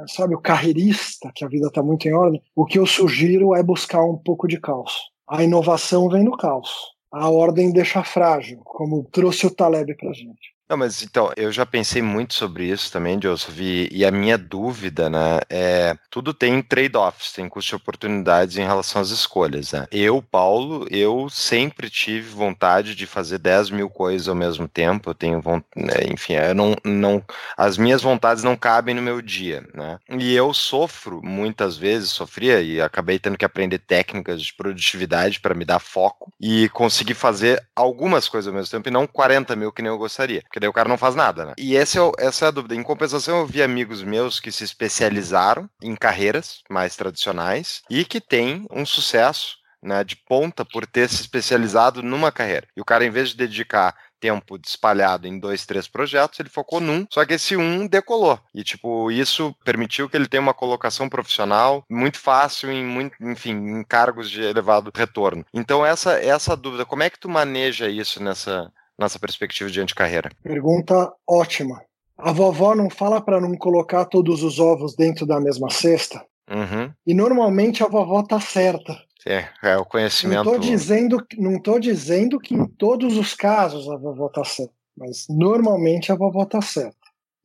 [0.08, 3.62] sabe, o carreirista, que a vida está muito em ordem, o que eu sugiro é
[3.62, 4.94] buscar um pouco de caos.
[5.28, 6.70] A inovação vem no caos.
[7.10, 10.57] A ordem deixa frágil, como trouxe o Taleb para gente.
[10.68, 14.36] Não, mas então, eu já pensei muito sobre isso também, Joseph, e, e a minha
[14.36, 19.86] dúvida, né, é, tudo tem trade-offs, tem custo de oportunidades em relação às escolhas, né?
[19.90, 25.14] Eu, Paulo, eu sempre tive vontade de fazer 10 mil coisas ao mesmo tempo, eu
[25.14, 27.24] tenho vontade, né, enfim, eu não, não,
[27.56, 29.98] as minhas vontades não cabem no meu dia, né?
[30.18, 35.54] E eu sofro, muitas vezes, sofria, e acabei tendo que aprender técnicas de produtividade para
[35.54, 39.72] me dar foco e conseguir fazer algumas coisas ao mesmo tempo, e não 40 mil
[39.72, 41.52] que nem eu gostaria, porque daí o cara não faz nada, né?
[41.56, 42.74] E esse é, essa é a dúvida.
[42.74, 48.20] Em compensação, eu vi amigos meus que se especializaram em carreiras mais tradicionais e que
[48.20, 52.66] têm um sucesso né, de ponta por ter se especializado numa carreira.
[52.76, 56.80] E o cara, em vez de dedicar tempo espalhado em dois, três projetos, ele focou
[56.80, 58.40] num, só que esse um decolou.
[58.52, 63.52] E, tipo, isso permitiu que ele tenha uma colocação profissional muito fácil em, muito, enfim,
[63.52, 65.44] em cargos de elevado retorno.
[65.54, 70.30] Então, essa, essa dúvida, como é que tu maneja isso nessa, nessa perspectiva de carreira?
[70.42, 71.82] Pergunta ótima.
[72.16, 76.24] A vovó não fala para não colocar todos os ovos dentro da mesma cesta?
[76.50, 76.92] Uhum.
[77.06, 78.98] E normalmente a vovó tá certa.
[79.24, 80.44] É, é o conhecimento.
[80.44, 84.72] Não tô dizendo, não tô dizendo que em todos os casos a vovó tá certa,
[84.96, 86.96] mas normalmente a vovó tá certa.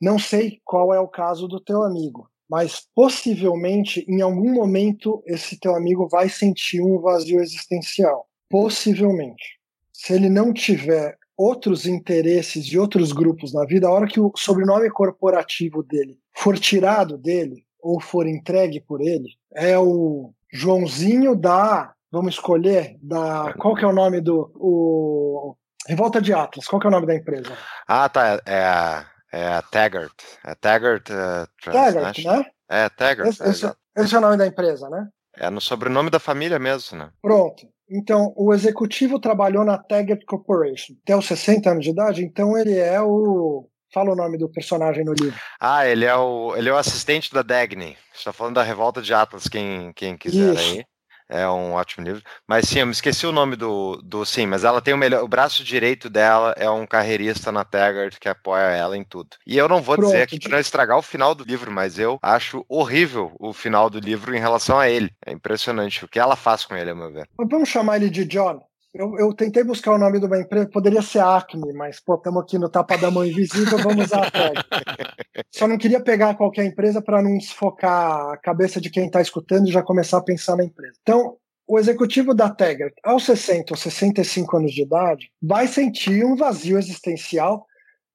[0.01, 5.59] Não sei qual é o caso do teu amigo, mas possivelmente em algum momento esse
[5.59, 8.27] teu amigo vai sentir um vazio existencial.
[8.49, 9.59] Possivelmente.
[9.91, 14.31] Se ele não tiver outros interesses de outros grupos na vida, a hora que o
[14.35, 21.93] sobrenome corporativo dele for tirado dele ou for entregue por ele, é o Joãozinho da,
[22.11, 25.55] vamos escolher, da qual que é o nome do o
[25.87, 27.57] Revolta de Atlas, qual que é o nome da empresa?
[27.87, 30.13] Ah, tá, é a, é a Taggart,
[30.45, 32.45] é Taggart, uh, Taggart, né?
[32.69, 33.29] É, Taggart.
[33.29, 35.09] Esse, esse, esse é o nome da empresa, né?
[35.35, 37.11] É no sobrenome da família mesmo, né?
[37.21, 37.67] Pronto.
[37.89, 42.77] Então, o executivo trabalhou na Taggart Corporation até os 60 anos de idade, então ele
[42.77, 43.67] é o.
[43.93, 45.39] Fala o nome do personagem no livro.
[45.59, 47.95] Ah, ele é o, ele é o assistente da Dagny.
[48.11, 50.73] Está falando da Revolta de Atlas, quem, quem quiser Isso.
[50.73, 50.85] aí.
[51.33, 52.21] É um ótimo livro.
[52.47, 54.23] Mas sim, eu me esqueci o nome do, do.
[54.23, 55.23] Sim, mas ela tem o melhor.
[55.23, 59.31] O braço direito dela é um carreirista na Taggart que apoia ela em tudo.
[59.47, 60.11] E eu não vou Pronto.
[60.11, 63.89] dizer aqui para não estragar o final do livro, mas eu acho horrível o final
[63.89, 65.09] do livro em relação a ele.
[65.25, 67.27] É impressionante o que ela faz com ele, a meu ver.
[67.49, 68.61] Vamos chamar ele de John.
[68.93, 72.43] Eu, eu, tentei buscar o nome de uma empresa, poderia ser Acme, mas pô, estamos
[72.43, 74.53] aqui no tapa da mão invisível, vamos usar a tag.
[75.49, 79.67] Só não queria pegar qualquer empresa para não desfocar a cabeça de quem está escutando
[79.67, 80.93] e já começar a pensar na empresa.
[81.01, 86.35] Então, o executivo da Taggart, aos 60 ou 65 anos de idade, vai sentir um
[86.35, 87.65] vazio existencial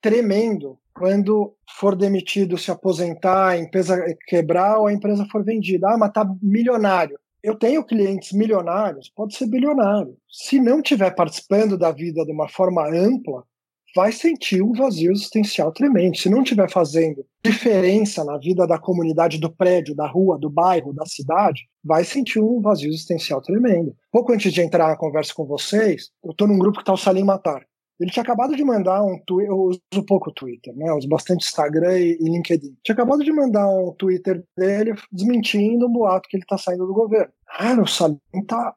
[0.01, 5.89] tremendo quando for demitido, se aposentar, a empresa quebrar ou a empresa for vendida.
[5.91, 10.17] Ah, mas tá milionário eu tenho clientes milionários, pode ser bilionário.
[10.29, 13.45] Se não estiver participando da vida de uma forma ampla,
[13.95, 16.17] vai sentir um vazio existencial tremendo.
[16.17, 20.93] Se não estiver fazendo diferença na vida da comunidade, do prédio, da rua, do bairro,
[20.93, 23.95] da cidade, vai sentir um vazio existencial tremendo.
[24.13, 26.99] Pouco antes de entrar na conversa com vocês, eu estou num grupo que está o
[26.99, 27.65] Salim Matar.
[28.01, 30.89] Ele tinha acabado de mandar um tweet, eu uso pouco Twitter, né?
[30.89, 32.77] Eu uso bastante Instagram e, LinkedIn.
[32.85, 36.95] Tinha acabado de mandar um Twitter dele desmentindo um boato que ele está saindo do
[36.95, 37.33] governo.
[37.59, 38.75] Ah, o Salim tá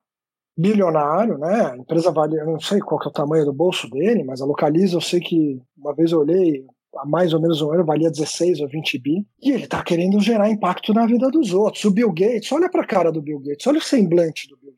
[0.58, 1.72] bilionário, né?
[1.72, 4.42] A empresa vale, eu não sei qual que é o tamanho do bolso dele, mas
[4.42, 6.66] a Localiza eu sei que uma vez eu olhei,
[6.98, 10.20] há mais ou menos um ano valia 16 ou 20 bi, e ele tá querendo
[10.20, 11.84] gerar impacto na vida dos outros.
[11.86, 14.71] O Bill Gates, olha pra cara do Bill Gates, olha o semblante do Bill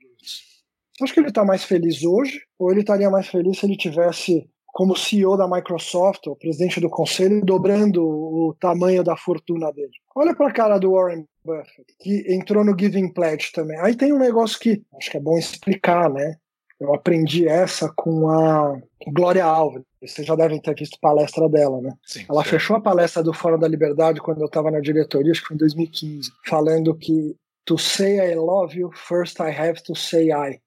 [1.02, 2.42] Acha que ele está mais feliz hoje?
[2.60, 6.90] Ou ele estaria mais feliz se ele tivesse como CEO da Microsoft, o presidente do
[6.90, 9.92] conselho, dobrando o tamanho da fortuna dele?
[10.16, 13.78] Olha para a cara do Warren Buffett, que entrou no Giving Pledge também.
[13.80, 16.38] Aí tem um negócio que acho que é bom explicar, né?
[16.80, 18.76] Eu aprendi essa com a
[19.08, 19.84] Glória Alves.
[20.02, 21.94] Vocês já devem ter visto palestra dela, né?
[22.04, 22.50] Sim, Ela sim.
[22.50, 25.56] fechou a palestra do Fórum da Liberdade quando eu estava na diretoria, acho que foi
[25.56, 30.60] em 2015, falando que to say I love you, first I have to say I.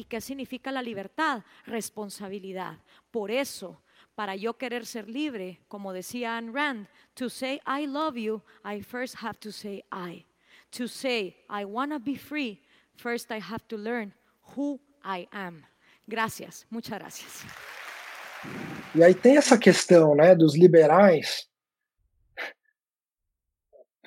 [0.00, 1.44] ¿Y qué significa la libertad?
[1.66, 2.78] Responsabilidad.
[3.10, 3.82] Por eso,
[4.14, 8.80] para yo querer ser libre, como decía Anne Rand, to say I love you, I
[8.80, 10.24] first have to say I.
[10.78, 12.62] To say I want to be free,
[12.96, 14.14] first I have to learn
[14.56, 15.66] who I am.
[16.06, 17.44] Gracias, muchas gracias.
[18.94, 21.46] E aí tem essa questão, né, dos liberais.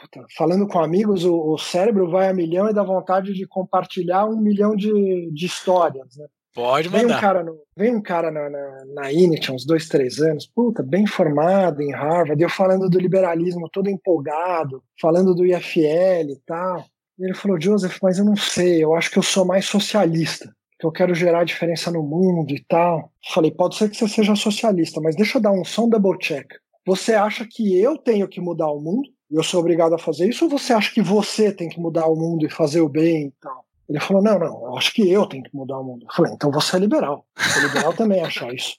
[0.04, 4.26] Puta, falando com amigos, o, o cérebro vai a milhão e dá vontade de compartilhar
[4.26, 6.26] um milhão de, de histórias, né?
[6.54, 7.22] Pode Vem um mandar.
[7.22, 11.08] cara, no, vem um cara na, na, na Init, uns dois, três anos, puta, bem
[11.08, 16.86] formado em Harvard, eu falando do liberalismo todo empolgado, falando do IFL e tal.
[17.18, 20.54] E ele falou, Joseph, mas eu não sei, eu acho que eu sou mais socialista.
[20.80, 23.12] que eu quero gerar diferença no mundo e tal.
[23.34, 26.46] Falei, pode ser que você seja socialista, mas deixa eu dar um som double check.
[26.86, 29.10] Você acha que eu tenho que mudar o mundo?
[29.34, 30.46] Eu sou obrigado a fazer isso?
[30.46, 33.34] Ou você acha que você tem que mudar o mundo e fazer o bem e
[33.42, 33.66] tal?
[33.90, 36.06] Ele falou: não, não, eu acho que eu tenho que mudar o mundo.
[36.08, 37.26] Eu falei: então você é liberal.
[37.36, 38.78] Você é liberal também achar isso.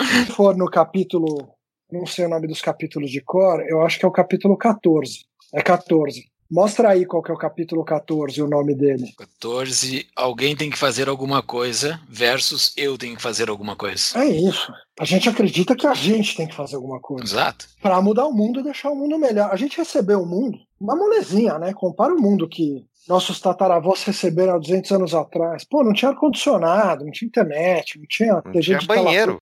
[0.00, 1.48] Se for no capítulo,
[1.90, 5.24] não sei o nome dos capítulos de cor, eu acho que é o capítulo 14.
[5.54, 6.31] É 14.
[6.52, 9.06] Mostra aí qual que é o capítulo 14, o nome dele.
[9.16, 14.22] 14, alguém tem que fazer alguma coisa versus eu tenho que fazer alguma coisa.
[14.22, 14.70] É isso.
[15.00, 17.24] A gente acredita que a gente tem que fazer alguma coisa.
[17.24, 17.66] Exato.
[17.80, 19.48] Para mudar o mundo e deixar o mundo melhor.
[19.50, 21.72] A gente recebeu o mundo, uma molezinha, né?
[21.72, 25.64] Compara o mundo que nossos tataravós receberam há 200 anos atrás.
[25.64, 29.38] Pô, não tinha ar-condicionado, não tinha internet, não tinha Não tinha banheiro.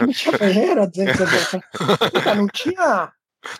[0.00, 1.64] Não tinha banheiro há 200 anos atrás.
[2.36, 3.12] Não tinha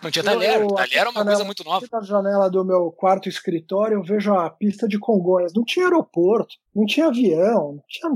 [0.03, 0.61] Não tinha talher.
[0.61, 1.87] Eu- Talher era uma janela- coisa muito nova.
[1.91, 5.53] Na janela do meu quarto escritório eu vejo a pista de Congonhas.
[5.53, 8.11] Não tinha aeroporto, não tinha avião, não tinha.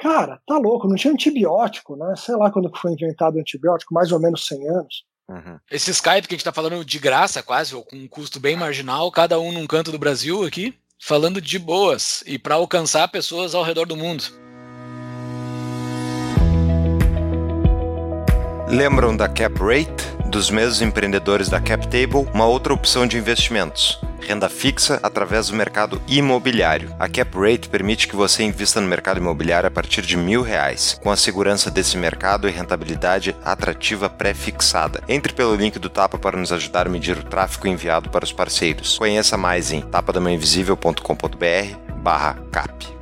[0.00, 2.14] Cara, tá louco, não tinha antibiótico, né?
[2.16, 5.04] Sei lá quando que foi inventado o antibiótico, mais ou menos 100 anos.
[5.28, 5.58] Uhum.
[5.70, 8.56] Esse Skype que a gente tá falando de graça, quase, ou com um custo bem
[8.56, 13.54] marginal, cada um num canto do Brasil aqui, falando de boas e para alcançar pessoas
[13.56, 14.24] ao redor do mundo.
[18.68, 20.17] Lembram da Cap Rate?
[20.28, 23.98] Dos mesmos empreendedores da Cap Table, uma outra opção de investimentos.
[24.20, 26.94] Renda fixa através do mercado imobiliário.
[26.98, 31.00] A Cap Rate permite que você invista no mercado imobiliário a partir de mil reais,
[31.02, 35.02] com a segurança desse mercado e rentabilidade atrativa pré-fixada.
[35.08, 38.32] Entre pelo link do Tapa para nos ajudar a medir o tráfego enviado para os
[38.32, 38.98] parceiros.
[38.98, 42.97] Conheça mais em tapadamainvisível.com.br barra cap.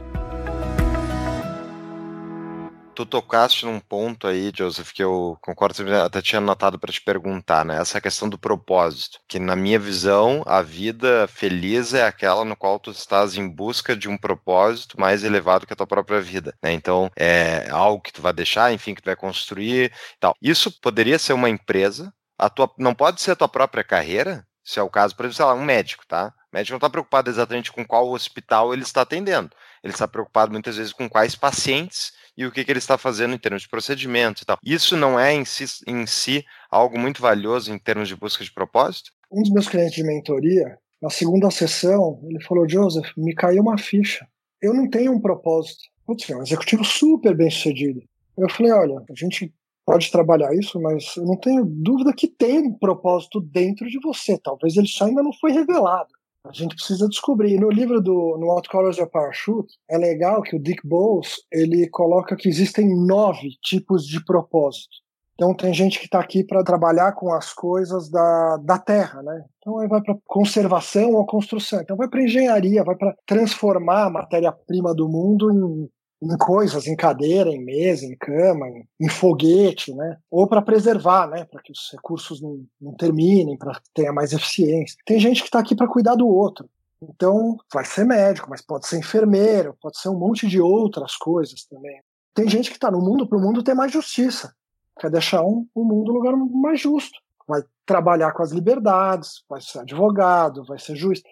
[2.96, 7.62] Tu tocaste num ponto aí, Joseph, que eu concordo, até tinha anotado para te perguntar,
[7.62, 7.78] né?
[7.78, 12.80] Essa questão do propósito, que na minha visão, a vida feliz é aquela no qual
[12.80, 16.72] tu estás em busca de um propósito mais elevado que a tua própria vida, né?
[16.72, 20.34] Então, é algo que tu vai deixar, enfim, que tu vai construir tal.
[20.40, 24.80] Isso poderia ser uma empresa, a tua, não pode ser a tua própria carreira, se
[24.80, 26.32] é o caso, por exemplo, sei lá, um médico, tá?
[26.50, 29.50] O médico não está preocupado exatamente com qual hospital ele está atendendo.
[29.84, 33.34] Ele está preocupado muitas vezes com quais pacientes e o que, que ele está fazendo
[33.34, 34.58] em termos de procedimentos e tal.
[34.62, 38.52] Isso não é em si, em si algo muito valioso em termos de busca de
[38.52, 39.10] propósito?
[39.32, 43.78] Um dos meus clientes de mentoria, na segunda sessão, ele falou: Joseph, me caiu uma
[43.78, 44.26] ficha.
[44.60, 45.84] Eu não tenho um propósito.
[46.06, 48.02] Putz, é um executivo super bem sucedido.
[48.36, 49.52] Eu falei: olha, a gente
[49.84, 54.38] pode trabalhar isso, mas eu não tenho dúvida que tem um propósito dentro de você.
[54.38, 56.08] Talvez ele só ainda não foi revelado.
[56.48, 57.58] A gente precisa descobrir.
[57.58, 61.88] No livro do No Out Colors of Parachute, é legal que o Dick Bowles ele
[61.90, 64.96] coloca que existem nove tipos de propósito.
[65.34, 69.44] Então tem gente que está aqui para trabalhar com as coisas da, da terra, né?
[69.58, 71.80] Então aí vai para conservação ou construção.
[71.80, 75.90] Então vai para engenharia, vai para transformar a matéria-prima do mundo em
[76.22, 80.18] em coisas, em cadeira, em mesa, em cama, em, em foguete, né?
[80.30, 81.44] Ou para preservar, né?
[81.44, 84.96] Para que os recursos não, não terminem, para que tenha mais eficiência.
[85.04, 86.68] Tem gente que está aqui para cuidar do outro.
[87.02, 91.64] Então, vai ser médico, mas pode ser enfermeiro, pode ser um monte de outras coisas
[91.64, 92.00] também.
[92.34, 94.54] Tem gente que está no mundo para o mundo ter mais justiça,
[94.98, 97.18] quer deixar um, o mundo um lugar mais justo.
[97.46, 101.22] Vai trabalhar com as liberdades, vai ser advogado, vai ser juiz.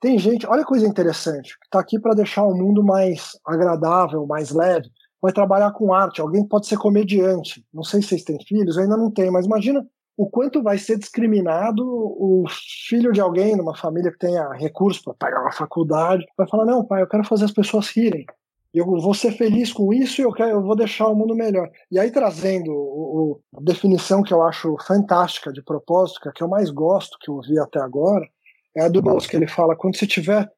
[0.00, 4.50] Tem gente, olha coisa interessante, que está aqui para deixar o mundo mais agradável, mais
[4.50, 4.88] leve.
[5.20, 6.20] Vai trabalhar com arte.
[6.20, 7.64] Alguém pode ser comediante.
[7.74, 9.84] Não sei se vocês têm filhos, eu ainda não tenho, mas imagina
[10.16, 12.44] o quanto vai ser discriminado o
[12.88, 16.24] filho de alguém numa família que tenha recursos para pagar uma faculdade.
[16.36, 18.26] Vai falar: não, pai, eu quero fazer as pessoas rirem.
[18.74, 21.70] Eu vou ser feliz com isso e eu, quero, eu vou deixar o mundo melhor.
[21.90, 26.30] E aí, trazendo o, o, a definição que eu acho fantástica de propósito, que é
[26.30, 28.28] a que eu mais gosto, que eu vi até agora,
[28.78, 30.48] é a do que ele fala: quando você tiver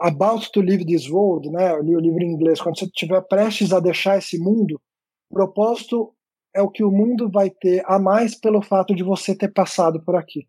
[0.00, 1.72] about to leave this world, né?
[1.72, 2.60] Eu li o livro em inglês.
[2.60, 4.80] Quando você estiver prestes a deixar esse mundo,
[5.30, 6.12] propósito
[6.54, 10.02] é o que o mundo vai ter a mais pelo fato de você ter passado
[10.02, 10.46] por aqui.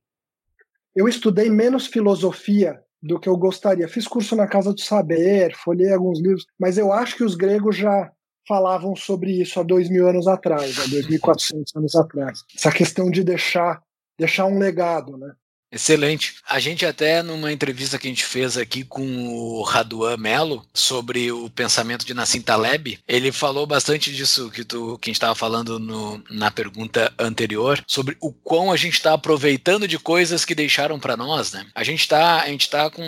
[0.95, 3.87] Eu estudei menos filosofia do que eu gostaria.
[3.87, 7.75] Fiz curso na Casa do Saber, folhei alguns livros, mas eu acho que os gregos
[7.75, 8.11] já
[8.47, 12.43] falavam sobre isso há dois mil anos atrás, há 2.400 anos atrás.
[12.55, 13.81] Essa questão de deixar,
[14.17, 15.33] deixar um legado, né?
[15.71, 16.35] Excelente.
[16.47, 21.31] A gente até numa entrevista que a gente fez aqui com o Raduan Melo sobre
[21.31, 25.35] o pensamento de Nassim Taleb, ele falou bastante disso que tu que a gente estava
[25.35, 30.55] falando no, na pergunta anterior sobre o quão a gente está aproveitando de coisas que
[30.55, 31.65] deixaram para nós, né?
[31.75, 33.03] A gente está a gente tá com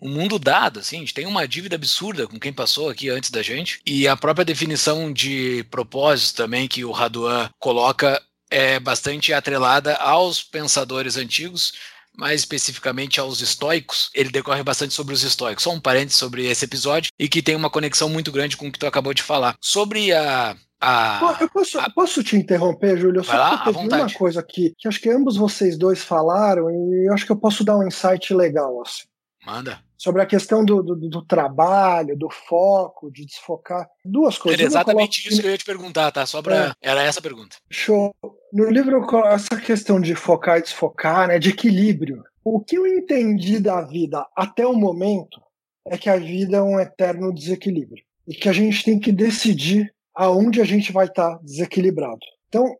[0.00, 3.08] o um mundo dado, assim, a gente tem uma dívida absurda com quem passou aqui
[3.08, 8.78] antes da gente e a própria definição de propósito também que o Raduan coloca é
[8.78, 11.72] bastante atrelada aos pensadores antigos
[12.16, 15.64] mais especificamente aos estoicos, ele decorre bastante sobre os estoicos.
[15.64, 18.72] Só um parênteses sobre esse episódio e que tem uma conexão muito grande com o
[18.72, 19.56] que tu acabou de falar.
[19.60, 23.24] Sobre a a, eu posso, posso, te interromper, Júlio?
[23.24, 27.14] Só lá, teve uma coisa aqui que acho que ambos vocês dois falaram e eu
[27.14, 28.82] acho que eu posso dar um insight legal.
[28.82, 29.04] Assim.
[29.46, 29.80] Manda.
[29.96, 33.88] Sobre a questão do, do, do trabalho, do foco, de desfocar.
[34.04, 34.60] Duas coisas.
[34.60, 35.32] Era exatamente coloco...
[35.32, 36.26] isso que eu ia te perguntar, tá?
[36.26, 36.68] Só pra...
[36.68, 36.72] É.
[36.90, 37.56] Era essa a pergunta.
[37.70, 38.14] Show.
[38.52, 42.22] No livro, essa questão de focar e desfocar, né, de equilíbrio.
[42.44, 45.40] O que eu entendi da vida até o momento
[45.86, 48.02] é que a vida é um eterno desequilíbrio.
[48.26, 52.20] E que a gente tem que decidir aonde a gente vai estar tá desequilibrado.
[52.48, 52.76] Então,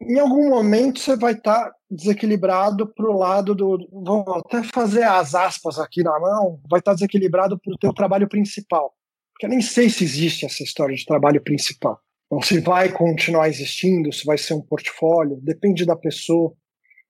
[0.00, 3.86] em algum momento você vai estar tá desequilibrado para o lado do.
[3.92, 7.92] Vou até fazer as aspas aqui na mão, vai estar tá desequilibrado para o teu
[7.92, 8.94] trabalho principal.
[9.32, 11.98] Porque eu nem sei se existe essa história de trabalho principal.
[12.30, 16.52] Ou se vai continuar existindo, se vai ser um portfólio, depende da pessoa.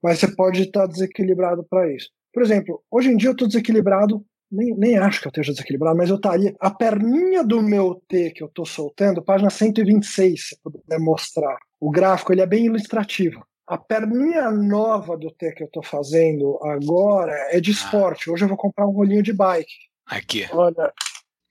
[0.03, 2.09] Mas você pode estar tá desequilibrado para isso.
[2.33, 5.97] Por exemplo, hoje em dia eu estou desequilibrado nem, nem acho que eu esteja desequilibrado,
[5.97, 6.55] mas eu estaria.
[6.59, 11.57] A perninha do meu T que eu estou soltando, página 126, se puder mostrar.
[11.81, 13.43] O gráfico ele é bem ilustrativo.
[13.67, 17.75] A perninha nova do T que eu estou fazendo agora é de ah.
[17.75, 18.29] esporte.
[18.29, 19.73] Hoje eu vou comprar um rolinho de bike.
[20.07, 20.47] Aqui.
[20.53, 20.93] Olha.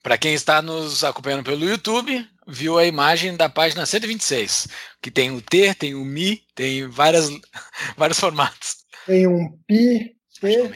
[0.04, 4.68] Para quem está nos acompanhando pelo YouTube, viu a imagem da página 126,
[5.02, 7.30] que tem o T, tem o Mi, tem várias,
[7.98, 8.78] vários formatos.
[9.06, 10.72] Tem um Pi, T,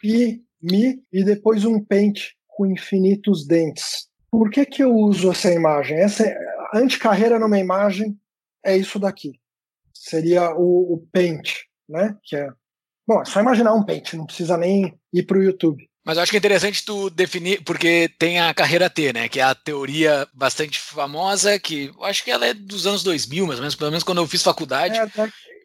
[0.00, 4.08] Pi, Mi e depois um pente com infinitos dentes.
[4.30, 5.98] Por que, que eu uso essa imagem?
[5.98, 6.36] Essa é,
[6.74, 8.18] anticarreira numa imagem
[8.64, 9.32] é isso daqui.
[9.94, 12.16] Seria o, o pente, né?
[12.22, 12.48] Que é,
[13.06, 15.88] bom, é só imaginar um pente, não precisa nem ir para o YouTube.
[16.04, 19.28] Mas eu acho que é interessante tu definir, porque tem a carreira T, né?
[19.28, 23.46] Que é a teoria bastante famosa, que eu acho que ela é dos anos 2000,
[23.46, 24.96] mais ou menos, pelo menos quando eu fiz faculdade.
[24.96, 25.06] É,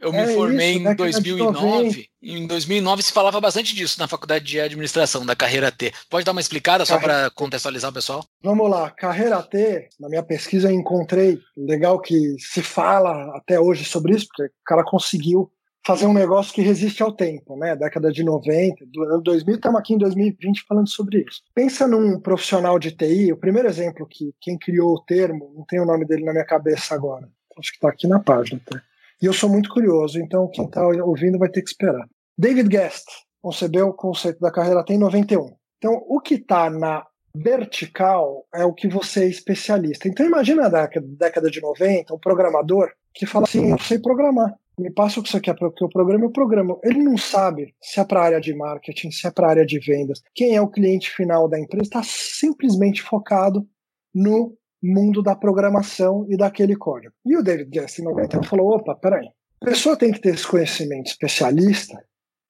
[0.04, 2.10] eu me é formei isso, em 2009.
[2.22, 5.94] Em 2009 se falava bastante disso na faculdade de administração, da carreira T.
[6.10, 8.26] Pode dar uma explicada só para contextualizar o pessoal?
[8.42, 8.92] Vamos lá.
[8.92, 14.28] Carreira T, na minha pesquisa eu encontrei, legal que se fala até hoje sobre isso,
[14.28, 15.50] porque o cara conseguiu
[15.86, 17.76] fazer um negócio que resiste ao tempo, né?
[17.76, 21.42] Década de 90, do ano 2000, estamos aqui em 2020 falando sobre isso.
[21.54, 25.80] Pensa num profissional de TI, o primeiro exemplo que quem criou o termo, não tem
[25.80, 28.62] o nome dele na minha cabeça agora, acho que está aqui na página.
[28.66, 28.82] Tá?
[29.24, 32.06] E eu sou muito curioso, então quem está ouvindo vai ter que esperar.
[32.38, 33.06] David Guest
[33.42, 35.50] concebeu o conceito da carreira T em 91.
[35.78, 40.10] Então, o que está na vertical é o que você é especialista.
[40.10, 44.92] Então, imagina a década, de 90, um programador que fala assim: eu sei programar me
[44.92, 46.80] passa o que você quer para o programa, eu programo.
[46.84, 49.66] Ele não sabe se é para a área de marketing, se é para a área
[49.66, 53.66] de vendas, quem é o cliente final da empresa, está simplesmente focado
[54.14, 57.14] no mundo da programação e daquele código.
[57.26, 59.28] E o David Guest, em 90, falou: opa, peraí,
[59.62, 61.98] a pessoa tem que ter esse conhecimento especialista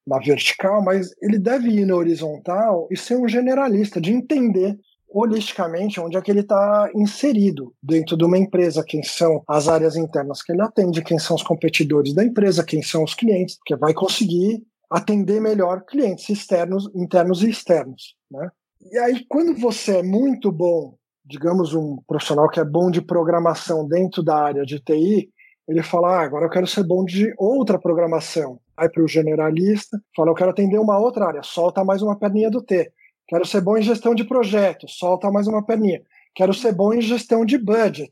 [0.05, 4.77] na vertical, mas ele deve ir na horizontal e ser um generalista, de entender
[5.13, 9.95] holisticamente onde é que ele está inserido dentro de uma empresa, quem são as áreas
[9.95, 13.75] internas que ele atende, quem são os competidores da empresa, quem são os clientes, que
[13.75, 18.49] vai conseguir atender melhor clientes externos, internos e externos, né?
[18.91, 23.87] E aí quando você é muito bom, digamos um profissional que é bom de programação
[23.87, 25.29] dentro da área de TI,
[25.67, 28.59] ele fala, ah, agora eu quero ser bom de outra programação.
[28.75, 32.49] Aí para o generalista, fala, eu quero atender uma outra área, solta mais uma perninha
[32.49, 32.91] do T.
[33.27, 36.01] Quero ser bom em gestão de projetos, solta mais uma perninha.
[36.35, 38.11] Quero ser bom em gestão de budget,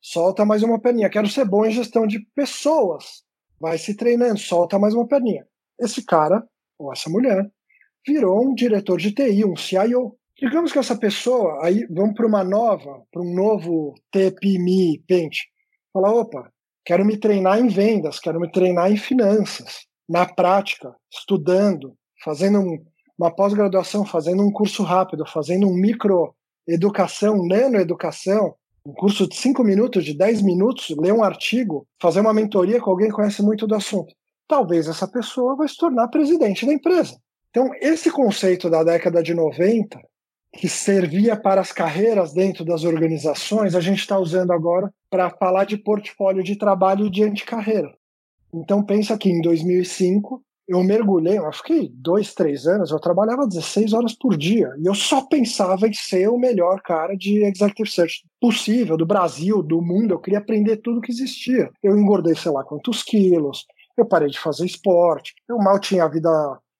[0.00, 1.08] solta mais uma perninha.
[1.08, 3.22] Quero ser bom em gestão de pessoas,
[3.58, 5.46] vai se treinando, solta mais uma perninha.
[5.78, 6.44] Esse cara,
[6.78, 7.50] ou essa mulher,
[8.06, 10.16] virou um diretor de TI, um CIO.
[10.42, 15.48] Digamos que essa pessoa, aí vamos para uma nova, para um novo TPMI Pente.
[15.92, 16.52] Fala, opa,
[16.84, 22.84] quero me treinar em vendas, quero me treinar em finanças, na prática, estudando, fazendo um,
[23.16, 26.34] uma pós-graduação, fazendo um curso rápido, fazendo um micro
[26.66, 32.18] educação, nano educação, um curso de 5 minutos, de 10 minutos, ler um artigo, fazer
[32.18, 34.12] uma mentoria com alguém que conhece muito do assunto.
[34.48, 37.16] Talvez essa pessoa vai se tornar presidente da empresa.
[37.50, 40.00] Então, esse conceito da década de 90,
[40.54, 45.64] que servia para as carreiras dentro das organizações, a gente está usando agora para falar
[45.64, 47.92] de portfólio de trabalho de carreira.
[48.52, 53.94] Então, pensa que em 2005, eu mergulhei, eu fiquei dois, três anos, eu trabalhava 16
[53.94, 58.24] horas por dia e eu só pensava em ser o melhor cara de executive search
[58.40, 60.12] possível, do Brasil, do mundo.
[60.12, 61.70] Eu queria aprender tudo que existia.
[61.82, 66.30] Eu engordei, sei lá quantos quilos, eu parei de fazer esporte, eu mal tinha vida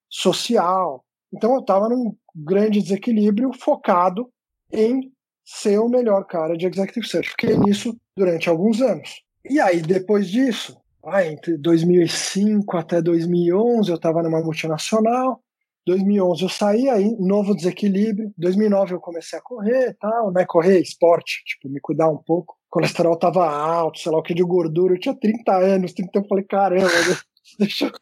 [0.08, 1.04] social.
[1.32, 4.28] Então eu estava num grande desequilíbrio focado
[4.72, 5.12] em
[5.45, 7.30] ser o melhor cara de executive search.
[7.30, 9.22] Fiquei nisso durante alguns anos.
[9.49, 15.41] E aí, depois disso, ah, entre 2005 até 2011 eu estava numa multinacional.
[15.85, 18.33] 2011 eu saí aí, novo desequilíbrio.
[18.39, 20.45] 2009 eu comecei a correr, tal, né?
[20.47, 22.55] Correr, esporte, tipo, me cuidar um pouco.
[22.55, 24.95] O colesterol tava alto, sei lá o que de gordura.
[24.95, 26.89] Eu tinha 30 anos, 30 eu falei, caramba,
[27.59, 27.93] deixa eu.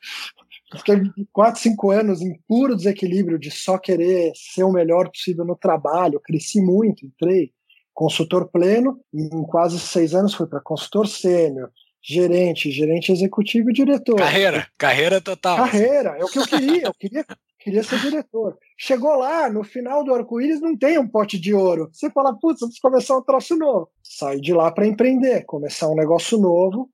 [0.77, 1.03] Fiquei
[1.33, 6.15] 4, 5 anos em puro desequilíbrio de só querer ser o melhor possível no trabalho.
[6.15, 7.53] Eu cresci muito, entrei
[7.93, 11.71] consultor pleno, em quase seis anos fui para consultor sênior,
[12.03, 14.17] gerente, gerente executivo e diretor.
[14.17, 15.57] Carreira, carreira total.
[15.59, 17.27] Carreira, é o que eu queria, eu queria,
[17.59, 18.57] queria ser diretor.
[18.79, 21.91] Chegou lá, no final do arco-íris não tem um pote de ouro.
[21.93, 23.91] Você fala, putz, vamos começar um troço novo.
[24.03, 26.89] Saí de lá para empreender, começar um negócio novo,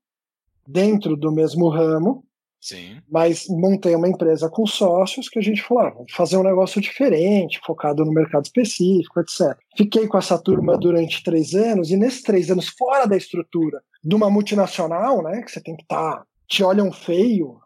[0.67, 2.25] dentro do mesmo ramo,
[2.67, 3.01] Sim.
[3.09, 6.81] mas montei uma empresa com sócios que a gente falou, ah, vamos fazer um negócio
[6.81, 9.57] diferente, focado no mercado específico, etc.
[9.77, 14.13] Fiquei com essa turma durante três anos, e nesses três anos, fora da estrutura de
[14.13, 17.57] uma multinacional, né, que você tem que estar, tá, te olham feio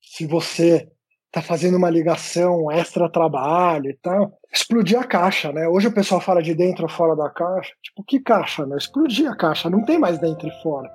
[0.00, 0.88] se você
[1.32, 5.66] tá fazendo uma ligação extra trabalho e tal, explodir a caixa, né?
[5.66, 7.72] Hoje o pessoal fala de dentro ou fora da caixa.
[7.82, 8.76] Tipo, que caixa, né?
[8.76, 10.88] Explodir a caixa, não tem mais dentro e fora.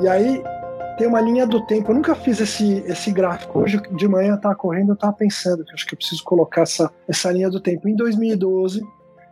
[0.00, 0.42] E aí
[0.96, 1.90] tem uma linha do tempo.
[1.90, 3.60] Eu nunca fiz esse, esse gráfico.
[3.60, 6.62] Hoje de manhã eu tava correndo, eu tava pensando que acho que eu preciso colocar
[6.62, 7.88] essa, essa linha do tempo.
[7.88, 8.82] Em 2012,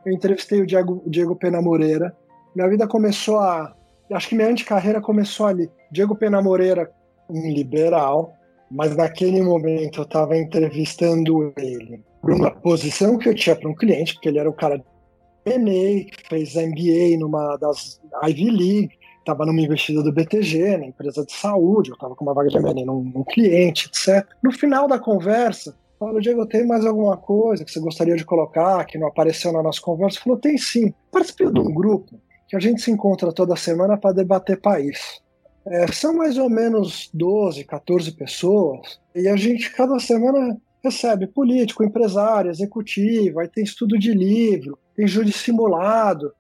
[0.04, 2.16] eu entrevistei o Diego, Diego Pena Moreira.
[2.54, 3.74] Minha vida começou a.
[4.12, 5.70] Acho que minha anticarreira começou ali.
[5.90, 6.90] Diego Pena Moreira,
[7.28, 8.32] um liberal,
[8.70, 13.74] mas naquele momento eu estava entrevistando ele por uma posição que eu tinha para um
[13.74, 18.90] cliente, porque ele era o cara de MA, fez MBA numa das Ivy League,
[19.27, 22.57] estava numa investida do BTG, na empresa de saúde, eu estava com uma vaga de
[22.57, 24.27] M&A num, num cliente, etc.
[24.43, 28.85] No final da conversa, Falou, Diego, tem mais alguma coisa que você gostaria de colocar
[28.85, 30.20] que não apareceu na nossa conversa?
[30.20, 30.93] Falou, tem sim.
[31.11, 35.22] Participei de um grupo que a gente se encontra toda semana para debater país.
[35.66, 41.83] É, são mais ou menos 12, 14 pessoas, e a gente cada semana recebe político,
[41.83, 46.33] empresário, executivo, aí tem estudo de livro, tem júri simulado,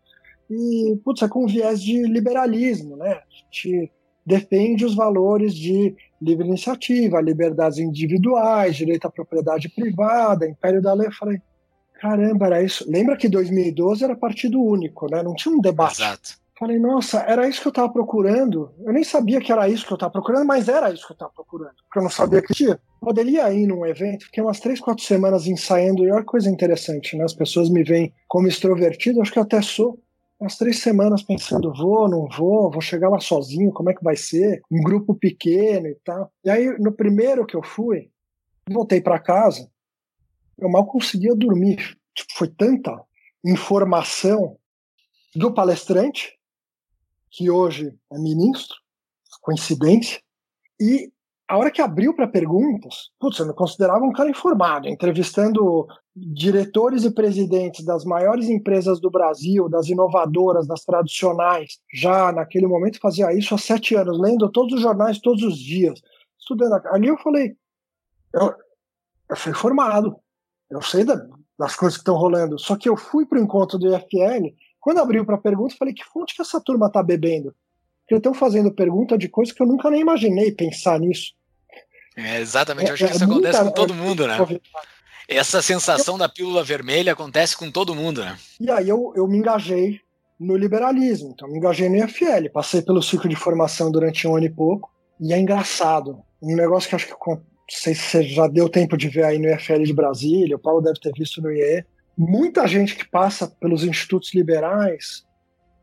[0.50, 3.12] e, putz, é com viés de liberalismo, né?
[3.12, 3.90] A gente
[4.24, 11.06] defende os valores de livre iniciativa, liberdades individuais, direito à propriedade privada, império da lei.
[11.06, 11.40] Eu falei,
[12.00, 12.84] caramba, era isso.
[12.90, 15.22] Lembra que 2012 era partido único, né?
[15.22, 16.02] Não tinha um debate.
[16.02, 16.46] Exato.
[16.58, 18.72] Falei, nossa, era isso que eu estava procurando.
[18.82, 21.14] Eu nem sabia que era isso que eu estava procurando, mas era isso que eu
[21.14, 21.74] estava procurando.
[21.84, 22.80] Porque eu não sabia que tinha.
[22.98, 27.14] Poderia ir num evento, fiquei umas três, quatro semanas ensaiando, e olha que coisa interessante,
[27.14, 27.24] né?
[27.24, 29.98] As pessoas me veem como extrovertido, acho que eu até sou
[30.38, 34.16] umas três semanas pensando, vou, não vou, vou chegar lá sozinho, como é que vai
[34.16, 34.60] ser?
[34.70, 36.30] Um grupo pequeno e tal.
[36.44, 38.10] E aí, no primeiro que eu fui,
[38.68, 39.70] voltei para casa,
[40.58, 41.98] eu mal conseguia dormir.
[42.14, 43.02] Tipo, foi tanta
[43.44, 44.58] informação
[45.34, 46.38] do palestrante,
[47.30, 48.76] que hoje é ministro,
[49.42, 50.20] coincidência,
[50.80, 51.12] e
[51.48, 57.04] a hora que abriu para perguntas, putz, eu me considerava um cara informado, entrevistando diretores
[57.04, 61.78] e presidentes das maiores empresas do Brasil, das inovadoras, das tradicionais.
[61.92, 66.00] Já naquele momento fazia isso há sete anos, lendo todos os jornais todos os dias,
[66.38, 66.74] estudando.
[66.86, 67.56] Ali eu falei,
[68.34, 68.54] eu,
[69.30, 70.16] eu fui formado,
[70.68, 71.14] eu sei da,
[71.56, 72.58] das coisas que estão rolando.
[72.58, 76.04] Só que eu fui para o encontro do IFL, quando abriu para perguntas, falei, que
[76.04, 77.54] fonte que essa turma está bebendo?
[78.06, 81.32] Porque estão fazendo pergunta de coisas que eu nunca nem imaginei pensar nisso.
[82.16, 84.38] É, exatamente, eu acho que isso é acontece com todo mundo, né?
[85.28, 88.38] Essa sensação da pílula vermelha acontece com todo mundo, né?
[88.60, 90.00] E aí eu, eu me engajei
[90.38, 94.46] no liberalismo, então me engajei no IFL, passei pelo ciclo de formação durante um ano
[94.46, 94.90] e pouco,
[95.20, 98.96] e é engraçado, um negócio que acho que não sei se você já deu tempo
[98.96, 101.84] de ver aí no IFL de Brasília, o Paulo deve ter visto no IE,
[102.16, 105.25] muita gente que passa pelos institutos liberais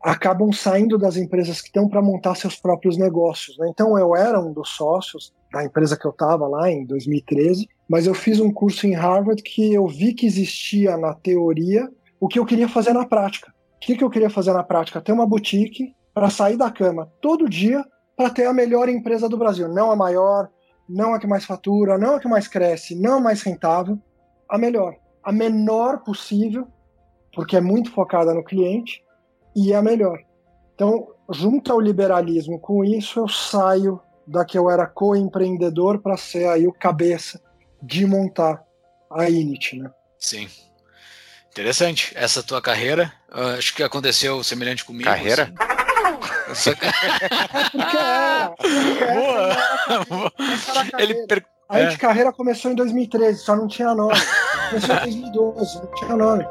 [0.04, 3.56] acabam saindo das empresas que estão para montar seus próprios negócios.
[3.56, 3.68] Né?
[3.70, 8.06] Então eu era um dos sócios da empresa que eu estava lá em 2013, mas
[8.06, 11.90] eu fiz um curso em Harvard que eu vi que existia na teoria
[12.20, 13.50] o que eu queria fazer na prática.
[13.76, 15.00] O que, que eu queria fazer na prática?
[15.00, 17.82] Ter uma boutique para sair da cama todo dia
[18.14, 20.50] para ter a melhor empresa do Brasil, não a maior,
[20.86, 23.98] não a que mais fatura, não a que mais cresce, não a mais rentável,
[24.48, 26.68] a melhor, a menor possível,
[27.34, 29.03] porque é muito focada no cliente
[29.54, 30.18] e é a melhor.
[30.74, 36.48] Então, junto ao liberalismo com isso, eu saio da que eu era co-empreendedor para ser
[36.48, 37.40] aí o cabeça
[37.82, 38.62] de montar
[39.10, 39.90] a Init, né?
[40.18, 40.48] Sim.
[41.50, 42.12] Interessante.
[42.16, 45.04] Essa tua carreira, uh, acho que aconteceu semelhante comigo.
[45.04, 45.52] Carreira?
[46.50, 46.72] Assim.
[46.74, 50.32] porque era, porque era, Boa.
[50.68, 51.44] era Ele per...
[51.68, 51.96] A é.
[51.96, 54.14] carreira começou em 2013, só não tinha nome.
[54.68, 56.44] Começou em 2012, não tinha nome.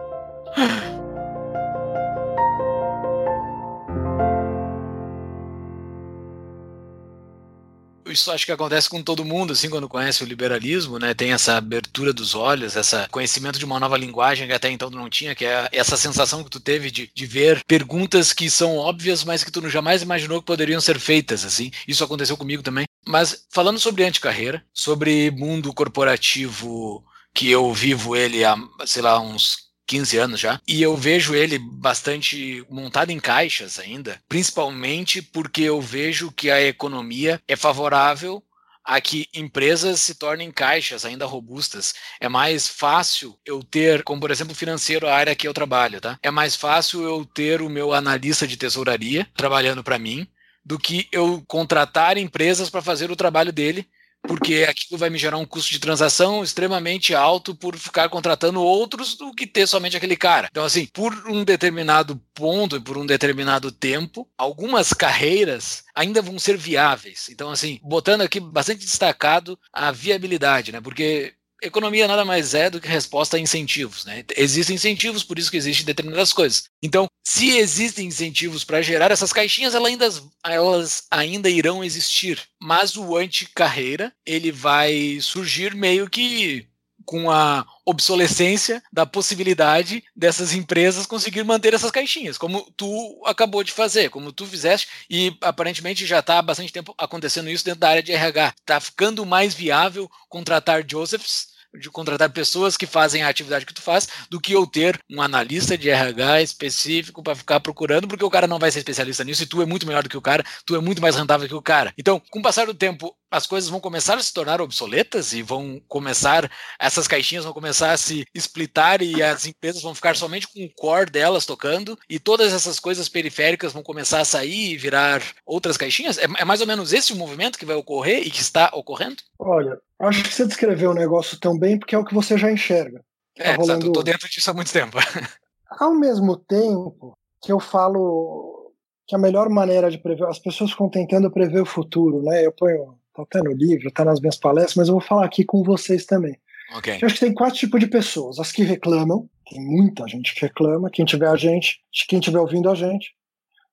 [8.13, 11.13] Isso acho que acontece com todo mundo, assim, quando conhece o liberalismo, né?
[11.13, 15.09] Tem essa abertura dos olhos, esse conhecimento de uma nova linguagem que até então não
[15.09, 19.23] tinha, que é essa sensação que tu teve de, de ver perguntas que são óbvias,
[19.23, 21.71] mas que tu jamais imaginou que poderiam ser feitas, assim.
[21.87, 22.85] Isso aconteceu comigo também.
[23.05, 27.03] Mas falando sobre anticarreira, sobre mundo corporativo
[27.33, 28.55] que eu vivo ele há,
[28.85, 34.19] sei lá, uns 15 anos já, e eu vejo ele bastante montado em caixas ainda,
[34.27, 38.43] principalmente porque eu vejo que a economia é favorável
[38.83, 41.93] a que empresas se tornem caixas ainda robustas.
[42.19, 46.19] É mais fácil eu ter, como por exemplo, financeiro, a área que eu trabalho, tá?
[46.21, 50.27] É mais fácil eu ter o meu analista de tesouraria trabalhando para mim
[50.65, 53.87] do que eu contratar empresas para fazer o trabalho dele
[54.27, 59.15] porque aquilo vai me gerar um custo de transação extremamente alto por ficar contratando outros
[59.15, 60.47] do que ter somente aquele cara.
[60.49, 66.39] Então, assim, por um determinado ponto e por um determinado tempo, algumas carreiras ainda vão
[66.39, 67.27] ser viáveis.
[67.29, 70.79] Então, assim, botando aqui bastante destacado a viabilidade, né?
[70.79, 71.33] Porque
[71.65, 74.05] economia nada mais é do que resposta a incentivos.
[74.05, 74.23] Né?
[74.35, 76.65] Existem incentivos, por isso que existem determinadas coisas.
[76.81, 80.09] Então, se existem incentivos para gerar essas caixinhas, elas ainda,
[80.45, 82.41] elas ainda irão existir.
[82.61, 86.67] Mas o anti-carreira, ele vai surgir meio que
[87.05, 93.71] com a obsolescência da possibilidade dessas empresas conseguir manter essas caixinhas, como tu acabou de
[93.71, 97.89] fazer, como tu fizeste, e aparentemente já está há bastante tempo acontecendo isso dentro da
[97.89, 98.53] área de RH.
[98.59, 103.81] Está ficando mais viável contratar Josephs de contratar pessoas que fazem a atividade que tu
[103.81, 108.29] faz do que eu ter um analista de RH específico para ficar procurando, porque o
[108.29, 110.43] cara não vai ser especialista nisso e tu é muito melhor do que o cara,
[110.65, 111.93] tu é muito mais rentável que o cara.
[111.97, 115.41] Então, com o passar do tempo, as coisas vão começar a se tornar obsoletas e
[115.41, 120.47] vão começar, essas caixinhas vão começar a se splitar e as empresas vão ficar somente
[120.47, 124.77] com o core delas tocando e todas essas coisas periféricas vão começar a sair e
[124.77, 126.19] virar outras caixinhas?
[126.19, 129.17] É, é mais ou menos esse o movimento que vai ocorrer e que está ocorrendo?
[129.39, 132.51] Olha, acho que você descreveu o negócio tão bem porque é o que você já
[132.51, 133.03] enxerga.
[133.35, 133.91] Tá é, rolando...
[133.91, 134.97] tô dentro disso há muito tempo.
[135.79, 138.71] Ao mesmo tempo que eu falo
[139.07, 142.45] que a melhor maneira de prever, as pessoas ficam tentando prever o futuro, né?
[142.45, 145.43] Eu ponho Tá até no livro, tá nas minhas palestras, mas eu vou falar aqui
[145.43, 146.39] com vocês também.
[146.77, 146.97] Okay.
[147.01, 148.39] Eu acho que tem quatro tipos de pessoas.
[148.39, 152.69] As que reclamam, tem muita gente que reclama, quem tiver a gente, quem tiver ouvindo
[152.69, 153.15] a gente,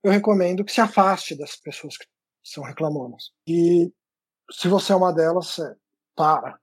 [0.03, 2.05] eu recomendo que se afaste das pessoas que
[2.43, 3.30] são reclamonas.
[3.47, 3.91] E
[4.51, 5.59] se você é uma delas,
[6.14, 6.59] para.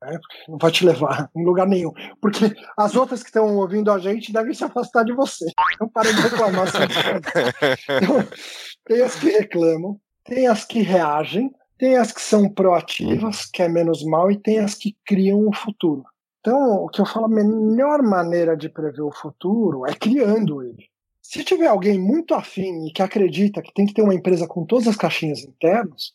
[0.00, 0.18] Né?
[0.48, 1.92] Não vai te levar em lugar nenhum.
[2.20, 5.46] Porque as outras que estão ouvindo a gente devem se afastar de você.
[5.74, 6.68] Então para de reclamar.
[6.68, 8.28] então,
[8.86, 11.52] tem as que reclamam, tem as que reagem,
[11.82, 15.52] tem as que são proativas, que é menos mal, e tem as que criam o
[15.52, 16.04] futuro.
[16.38, 20.88] Então, o que eu falo, a melhor maneira de prever o futuro é criando ele.
[21.20, 24.64] Se tiver alguém muito afim e que acredita que tem que ter uma empresa com
[24.64, 26.12] todas as caixinhas internas,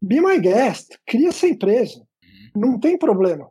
[0.00, 2.06] be my guest, cria essa empresa.
[2.54, 3.50] Não tem problema.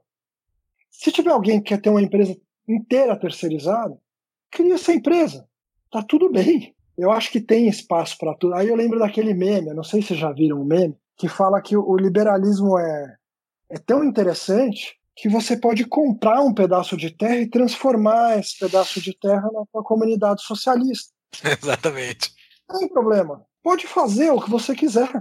[0.90, 2.34] Se tiver alguém que quer ter uma empresa
[2.66, 4.00] inteira terceirizada,
[4.50, 5.46] cria essa empresa.
[5.92, 6.74] Tá tudo bem.
[6.98, 8.54] Eu acho que tem espaço para tudo.
[8.54, 11.62] Aí eu lembro daquele meme, não sei se vocês já viram o meme, que fala
[11.62, 13.16] que o liberalismo é,
[13.70, 19.00] é tão interessante que você pode comprar um pedaço de terra e transformar esse pedaço
[19.00, 21.14] de terra na sua comunidade socialista.
[21.62, 22.34] Exatamente.
[22.68, 23.46] Não tem problema.
[23.62, 25.12] Pode fazer o que você quiser.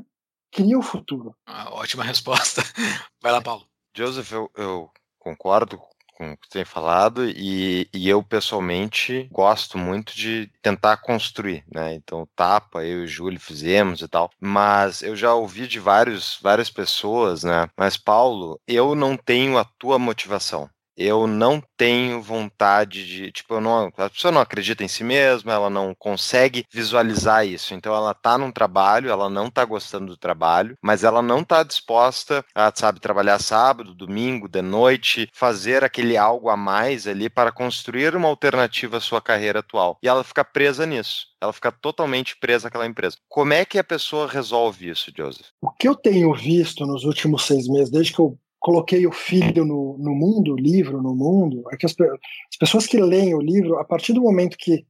[0.50, 1.36] Cria o futuro.
[1.44, 2.62] Ah, ótima resposta.
[3.20, 3.66] Vai lá, Paulo.
[3.94, 5.78] Joseph, eu, eu concordo
[6.20, 11.94] com o que tem falado e, e, eu pessoalmente gosto muito de tentar construir, né?
[11.94, 16.38] Então, tapa, eu e o Júlio fizemos e tal, mas eu já ouvi de vários,
[16.42, 17.70] várias pessoas, né?
[17.74, 20.68] Mas Paulo, eu não tenho a tua motivação
[21.00, 25.54] eu não tenho vontade de, tipo, eu não, a pessoa não acredita em si mesma,
[25.54, 27.72] ela não consegue visualizar isso.
[27.72, 31.62] Então ela tá num trabalho, ela não tá gostando do trabalho, mas ela não tá
[31.62, 37.50] disposta a, sabe, trabalhar sábado, domingo, de noite, fazer aquele algo a mais ali para
[37.50, 39.98] construir uma alternativa à sua carreira atual.
[40.02, 41.28] E ela fica presa nisso.
[41.40, 43.16] Ela fica totalmente presa àquela empresa.
[43.26, 45.46] Como é que a pessoa resolve isso, Joseph?
[45.62, 49.64] O que eu tenho visto nos últimos seis meses, desde que eu coloquei o filho
[49.64, 53.40] no, no mundo, o livro no mundo, é que as, as, pessoas que leem o
[53.40, 54.84] livro, a partir do momento que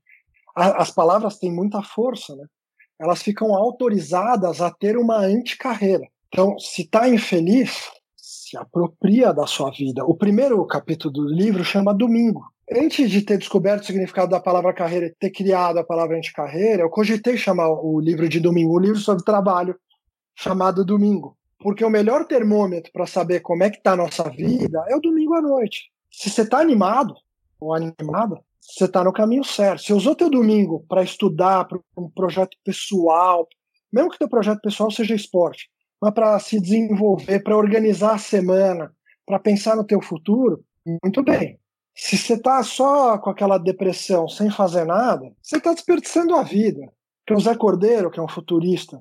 [0.55, 2.45] a, as palavras têm muita força, né,
[3.01, 6.07] elas ficam autorizadas a ter uma anticarreira.
[6.29, 10.05] Então, se está infeliz, se apropria da sua vida.
[10.05, 12.43] O primeiro capítulo do livro chama Domingo.
[12.73, 16.83] Antes de ter descoberto o significado da palavra carreira e ter criado a palavra anticarreira,
[16.83, 19.75] eu cogitei chamar o livro de Domingo, um livro sobre trabalho
[20.37, 21.37] chamado Domingo.
[21.61, 25.00] Porque o melhor termômetro para saber como é que está a nossa vida é o
[25.00, 25.90] domingo à noite.
[26.11, 27.14] Se você está animado
[27.61, 29.82] ou animada, você está no caminho certo.
[29.82, 33.46] Se usou teu domingo para estudar, para um projeto pessoal,
[33.92, 35.68] mesmo que teu projeto pessoal seja esporte,
[36.00, 38.90] mas para se desenvolver, para organizar a semana,
[39.26, 40.64] para pensar no teu futuro,
[41.02, 41.58] muito bem.
[41.94, 46.80] Se você está só com aquela depressão, sem fazer nada, você está desperdiçando a vida.
[47.26, 49.00] Porque o Zé Cordeiro, que é um futurista,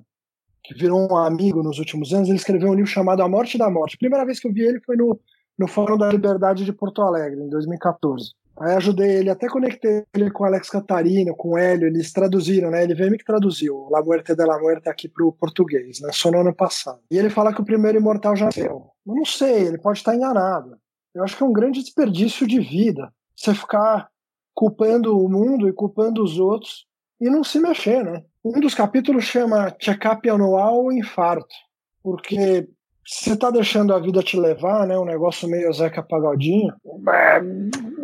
[0.69, 3.69] que virou um amigo nos últimos anos, ele escreveu um livro chamado A Morte da
[3.69, 3.95] Morte.
[3.95, 5.19] A primeira vez que eu vi ele foi no,
[5.57, 8.33] no Fórum da Liberdade de Porto Alegre, em 2014.
[8.59, 12.83] Aí ajudei ele, até conectei ele com Alex Catarino, com Hélio, eles traduziram, né?
[12.83, 16.09] Ele veio que traduziu La Muerte de la Muerte aqui pro português, né?
[16.11, 16.99] Só no ano passado.
[17.09, 18.91] E ele fala que o primeiro imortal já deu.
[19.07, 20.77] Eu não sei, ele pode estar enganado.
[21.15, 24.09] Eu acho que é um grande desperdício de vida você ficar
[24.53, 26.85] culpando o mundo e culpando os outros
[27.19, 28.23] e não se mexer, né?
[28.43, 31.53] Um dos capítulos chama Check-up anual ou infarto,
[32.01, 32.67] porque
[33.05, 34.97] você tá deixando a vida te levar, né?
[34.97, 36.73] Um negócio meio Zeca Pagodinho.
[37.11, 37.41] É,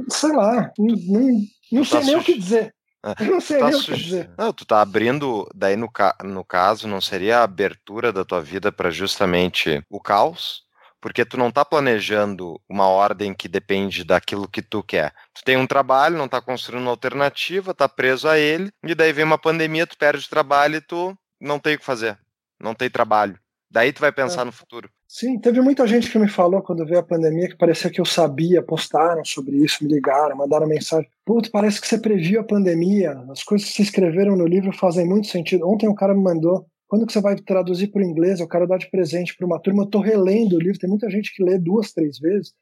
[0.10, 2.74] sei lá, não, não sei tá nem o que dizer.
[3.04, 4.32] É, não sei tá nem o que dizer.
[4.38, 6.16] Não, tu tá abrindo, daí no, ca...
[6.24, 10.65] no caso, não seria a abertura da tua vida para justamente o caos?
[11.06, 15.14] Porque tu não tá planejando uma ordem que depende daquilo que tu quer.
[15.36, 19.14] Tu tem um trabalho, não tá construindo uma alternativa, tá preso a ele, e daí
[19.14, 22.18] vem uma pandemia, tu perde o trabalho e tu não tem o que fazer.
[22.60, 23.38] Não tem trabalho.
[23.70, 24.46] Daí tu vai pensar é.
[24.46, 24.90] no futuro.
[25.08, 28.06] Sim, teve muita gente que me falou quando veio a pandemia que parecia que eu
[28.06, 31.08] sabia, postaram sobre isso, me ligaram, mandaram mensagem.
[31.24, 35.08] Putz, parece que você previu a pandemia, as coisas que você escreveram no livro fazem
[35.08, 35.70] muito sentido.
[35.70, 36.66] Ontem um cara me mandou,
[36.96, 38.40] quando que você vai traduzir para o inglês?
[38.40, 39.84] Eu quero dar de presente para uma turma.
[39.84, 42.54] Eu estou relendo o livro, tem muita gente que lê duas, três vezes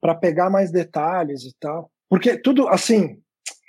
[0.00, 1.90] para pegar mais detalhes e tal.
[2.08, 3.18] Porque tudo, assim,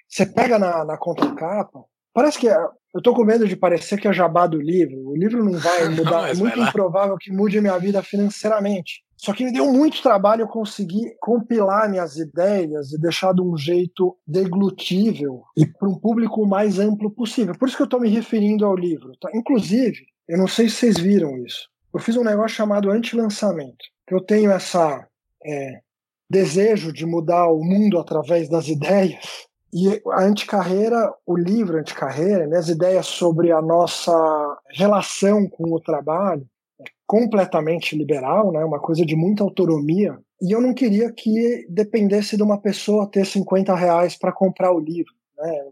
[0.07, 2.57] você pega na, na contracapa, parece que é,
[2.95, 5.09] eu tô com medo de parecer que é jabá do livro.
[5.09, 9.03] O livro não vai mudar, não, é muito improvável que mude minha vida financeiramente.
[9.17, 13.57] Só que me deu muito trabalho eu conseguir compilar minhas ideias e deixar de um
[13.57, 17.55] jeito deglutível e para um público o mais amplo possível.
[17.57, 19.13] Por isso que eu estou me referindo ao livro.
[19.21, 19.29] Tá?
[19.33, 21.69] Inclusive, eu não sei se vocês viram isso.
[21.93, 23.85] Eu fiz um negócio chamado anti-lançamento.
[24.09, 25.07] Eu tenho essa
[25.45, 25.79] é,
[26.29, 32.57] desejo de mudar o mundo através das ideias e a anticarreira, o livro Anticarreira, né,
[32.57, 34.13] as ideias sobre a nossa
[34.69, 36.47] relação com o trabalho,
[36.79, 40.15] é completamente liberal, né, uma coisa de muita autonomia.
[40.39, 44.79] E eu não queria que dependesse de uma pessoa ter 50 reais para comprar o
[44.79, 45.11] livro.
[45.39, 45.65] Né,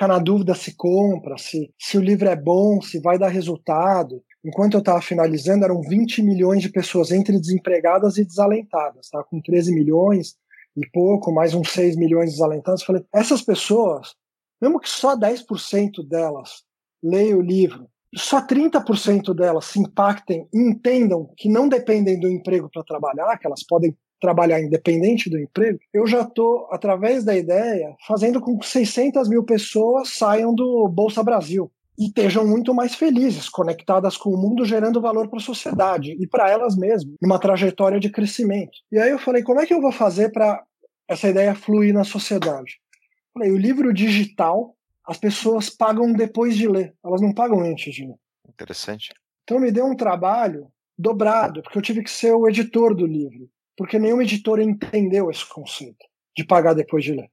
[0.00, 4.22] ficar na dúvida se compra, se, se o livro é bom, se vai dar resultado.
[4.42, 9.22] Enquanto eu estava finalizando, eram 20 milhões de pessoas entre desempregadas e desalentadas, tá?
[9.22, 10.36] com 13 milhões
[10.74, 12.82] e pouco, mais uns 6 milhões de desalentados.
[12.82, 14.14] Falei, essas pessoas,
[14.58, 16.62] mesmo que só 10% delas
[17.02, 17.86] leiam o livro,
[18.16, 23.46] só 30% delas se impactem e entendam que não dependem do emprego para trabalhar, que
[23.46, 28.66] elas podem trabalhar independente do emprego, eu já estou, através da ideia, fazendo com que
[28.66, 34.36] 600 mil pessoas saiam do Bolsa Brasil e estejam muito mais felizes, conectadas com o
[34.36, 38.72] mundo, gerando valor para a sociedade e para elas mesmas, numa trajetória de crescimento.
[38.90, 40.62] E aí eu falei, como é que eu vou fazer para
[41.08, 42.80] essa ideia fluir na sociedade?
[43.34, 44.74] Falei, o livro digital
[45.10, 48.14] as pessoas pagam depois de ler, elas não pagam antes de ler.
[48.48, 49.12] Interessante.
[49.42, 53.50] Então me deu um trabalho dobrado, porque eu tive que ser o editor do livro,
[53.80, 56.04] porque nenhuma editora entendeu esse conceito
[56.36, 57.30] de pagar depois de ler.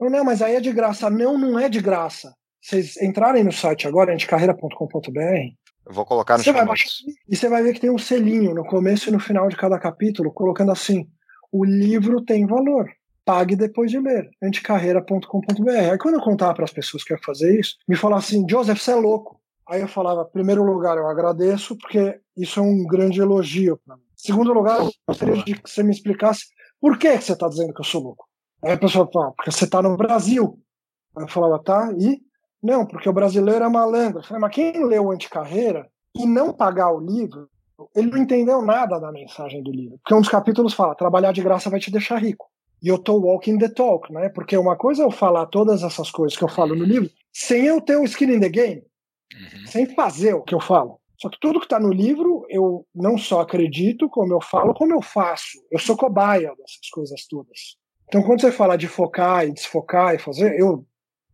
[0.00, 1.10] Eu, não, mas aí é de graça.
[1.10, 2.32] Não, não é de graça
[2.62, 5.20] vocês entrarem no site agora, anticarreira.com.br,
[5.84, 6.88] eu vou colocar no você vai baixar,
[7.28, 9.76] E você vai ver que tem um selinho no começo e no final de cada
[9.76, 11.08] capítulo, colocando assim:
[11.50, 12.88] o livro tem valor.
[13.24, 14.30] Pague depois de ler.
[14.40, 15.90] anticarreira.com.br.
[15.90, 18.80] Aí quando eu contava para as pessoas que ia fazer isso, me falavam assim: Joseph,
[18.80, 19.40] você é louco.
[19.68, 24.07] Aí eu falava: primeiro lugar, eu agradeço, porque isso é um grande elogio para mim.
[24.18, 26.46] Segundo lugar, eu gostaria de que você me explicasse
[26.80, 28.26] por que você está dizendo que eu sou louco.
[28.64, 30.58] Aí a pessoa fala: porque você está no Brasil.
[31.16, 32.20] Aí eu falava: tá, e?
[32.60, 34.22] Não, porque o brasileiro é malandro.
[34.24, 37.48] falei, mas quem leu o Anticarreira e não pagar o livro,
[37.94, 39.98] ele não entendeu nada da mensagem do livro.
[39.98, 42.50] Porque um dos capítulos fala: trabalhar de graça vai te deixar rico.
[42.82, 44.28] E eu tô walking the talk, né?
[44.30, 47.66] Porque uma coisa é eu falar todas essas coisas que eu falo no livro sem
[47.66, 48.82] eu ter o skin in the game,
[49.32, 49.66] uhum.
[49.66, 51.00] sem fazer o que eu falo.
[51.16, 54.92] Só que tudo que está no livro eu não só acredito, como eu falo, como
[54.92, 55.58] eu faço.
[55.70, 57.76] Eu sou cobaia dessas coisas todas.
[58.06, 60.86] Então, quando você fala de focar e desfocar e fazer, eu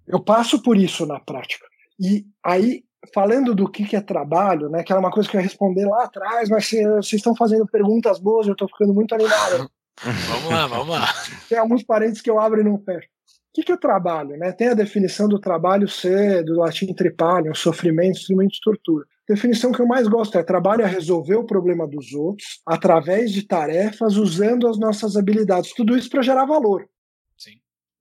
[0.06, 1.66] eu passo por isso na prática.
[1.98, 5.40] E aí, falando do que, que é trabalho, né, que era uma coisa que eu
[5.40, 9.70] ia responder lá atrás, mas vocês estão fazendo perguntas boas, eu estou ficando muito animado.
[10.02, 11.06] vamos lá, vamos lá.
[11.48, 13.08] Tem alguns parênteses que eu abro e não fecho.
[13.08, 14.36] O que, que é trabalho?
[14.36, 14.50] Né?
[14.52, 19.06] Tem a definição do trabalho ser, do latim tripalium, sofrimento, instrumento de tortura.
[19.28, 23.32] A definição que eu mais gosto é trabalho é resolver o problema dos outros através
[23.32, 25.72] de tarefas usando as nossas habilidades.
[25.72, 26.86] Tudo isso para gerar valor.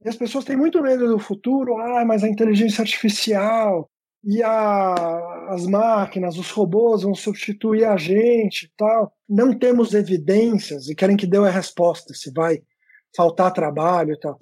[0.04, 1.78] E as pessoas têm muito medo do futuro.
[1.78, 3.90] Ah, mas a inteligência artificial.
[4.24, 9.14] e a, as máquinas, os robôs vão substituir a gente tal.
[9.28, 12.62] Não temos evidências e querem que dê a resposta se vai
[13.16, 14.38] faltar trabalho e tal.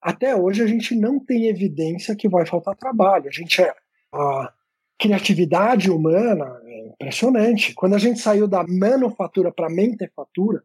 [0.00, 3.28] Até hoje a gente não tem evidência que vai faltar trabalho.
[3.28, 3.72] A gente é
[4.12, 4.52] a
[4.98, 7.74] criatividade humana é impressionante.
[7.74, 10.62] Quando a gente saiu da manufatura para mentefatura,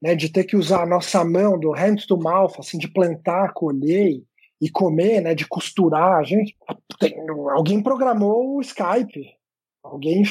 [0.00, 3.52] né, de ter que usar a nossa mão do hand to mouth, assim, de plantar,
[3.52, 4.22] colher
[4.60, 6.56] e, comer, né, de costurar, a gente
[6.98, 7.14] tem,
[7.50, 9.26] alguém programou o Skype,
[9.82, 10.22] alguém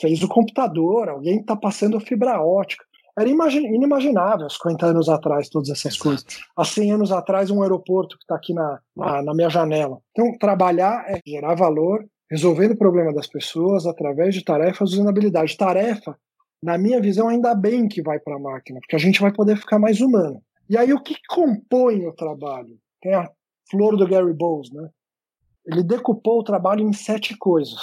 [0.00, 2.84] fez o computador, alguém está passando fibra ótica.
[3.18, 6.24] Era inimaginável 50 anos atrás todas essas coisas.
[6.56, 9.98] Há 100 anos atrás, um aeroporto que está aqui na, na, na minha janela.
[10.12, 15.54] Então, trabalhar é gerar valor, resolvendo o problema das pessoas através de tarefas usando habilidade.
[15.54, 16.16] Tarefa,
[16.62, 19.58] na minha visão, ainda bem que vai para a máquina, porque a gente vai poder
[19.58, 20.40] ficar mais humano.
[20.66, 22.78] E aí, o que compõe o trabalho?
[23.02, 23.28] Tem a
[23.70, 24.88] flor do Gary Bowles, né?
[25.66, 27.80] Ele decupou o trabalho em sete coisas.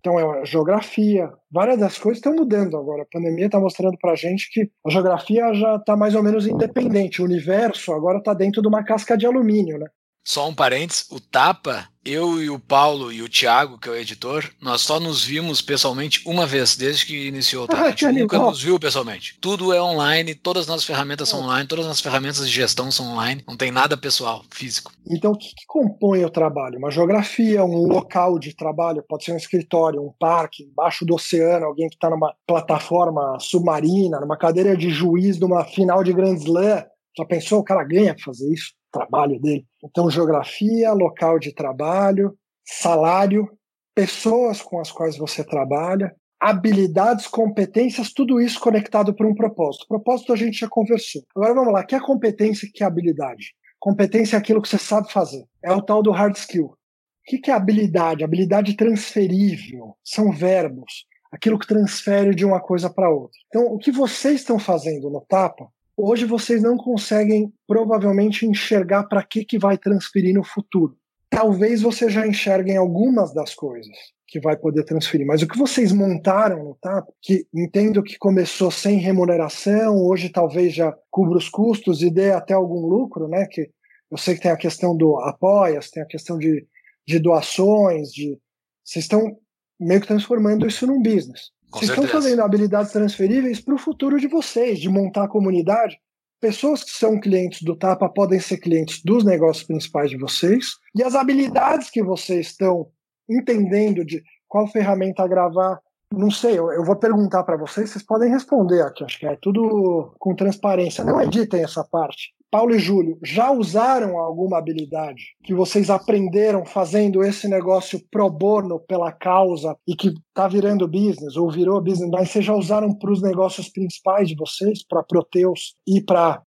[0.00, 1.32] Então, é a geografia.
[1.48, 3.02] Várias das coisas estão mudando agora.
[3.02, 6.48] A pandemia está mostrando para a gente que a geografia já está mais ou menos
[6.48, 7.22] independente.
[7.22, 9.86] O universo agora está dentro de uma casca de alumínio, né?
[10.24, 13.96] Só um parênteses, o Tapa, eu e o Paulo e o Thiago, que é o
[13.96, 17.82] editor, nós só nos vimos pessoalmente uma vez, desde que iniciou o Tapa.
[17.82, 19.38] Ah, a gente nunca nos viu pessoalmente.
[19.38, 22.90] Tudo é online, todas as nossas ferramentas são online, todas as nossas ferramentas de gestão
[22.90, 24.92] são online, não tem nada pessoal, físico.
[25.10, 26.78] Então, o que, que compõe o trabalho?
[26.78, 31.66] Uma geografia, um local de trabalho, pode ser um escritório, um parque, embaixo do oceano,
[31.66, 36.36] alguém que está numa plataforma submarina, numa cadeira de juiz de uma final de Grand
[36.36, 36.84] Slam.
[37.16, 37.60] Já pensou?
[37.60, 38.74] O cara ganha para fazer isso?
[38.94, 39.66] trabalho dele.
[39.82, 43.50] Então, geografia, local de trabalho, salário,
[43.94, 49.86] pessoas com as quais você trabalha, habilidades, competências, tudo isso conectado por um propósito.
[49.88, 51.22] Propósito a gente já conversou.
[51.34, 53.54] Agora vamos lá, que é competência que é habilidade?
[53.80, 55.44] Competência é aquilo que você sabe fazer.
[55.62, 56.66] É o tal do hard skill.
[56.66, 56.76] O
[57.24, 58.22] que é habilidade?
[58.22, 59.96] Habilidade transferível.
[60.04, 61.06] São verbos.
[61.32, 63.36] Aquilo que transfere de uma coisa para outra.
[63.48, 69.22] Então, o que vocês estão fazendo no Tapa Hoje vocês não conseguem provavelmente enxergar para
[69.22, 70.96] que, que vai transferir no futuro.
[71.30, 75.92] Talvez vocês já enxerguem algumas das coisas que vai poder transferir, mas o que vocês
[75.92, 82.02] montaram no TAP, que entendo que começou sem remuneração, hoje talvez já cubra os custos
[82.02, 83.46] e dê até algum lucro, né?
[83.46, 83.70] Que
[84.10, 86.66] eu sei que tem a questão do apoias, tem a questão de,
[87.06, 88.36] de doações, de
[88.84, 89.36] vocês estão
[89.78, 91.50] meio que transformando isso num business.
[91.74, 92.06] Com Vocês certeza.
[92.06, 95.98] estão fazendo habilidades transferíveis para o futuro de vocês, de montar a comunidade.
[96.40, 100.76] Pessoas que são clientes do Tapa podem ser clientes dos negócios principais de vocês.
[100.94, 102.86] E as habilidades que vocês estão
[103.28, 105.80] entendendo de qual ferramenta gravar,
[106.12, 109.36] não sei, eu, eu vou perguntar para vocês, vocês podem responder aqui, acho que é
[109.42, 111.02] tudo com transparência.
[111.02, 112.32] Não editem essa parte.
[112.54, 118.78] Paulo e Júlio, já usaram alguma habilidade que vocês aprenderam fazendo esse negócio pro bono
[118.78, 123.10] pela causa e que está virando business ou virou business, mas vocês já usaram para
[123.10, 126.44] os negócios principais de vocês, para Proteus e para.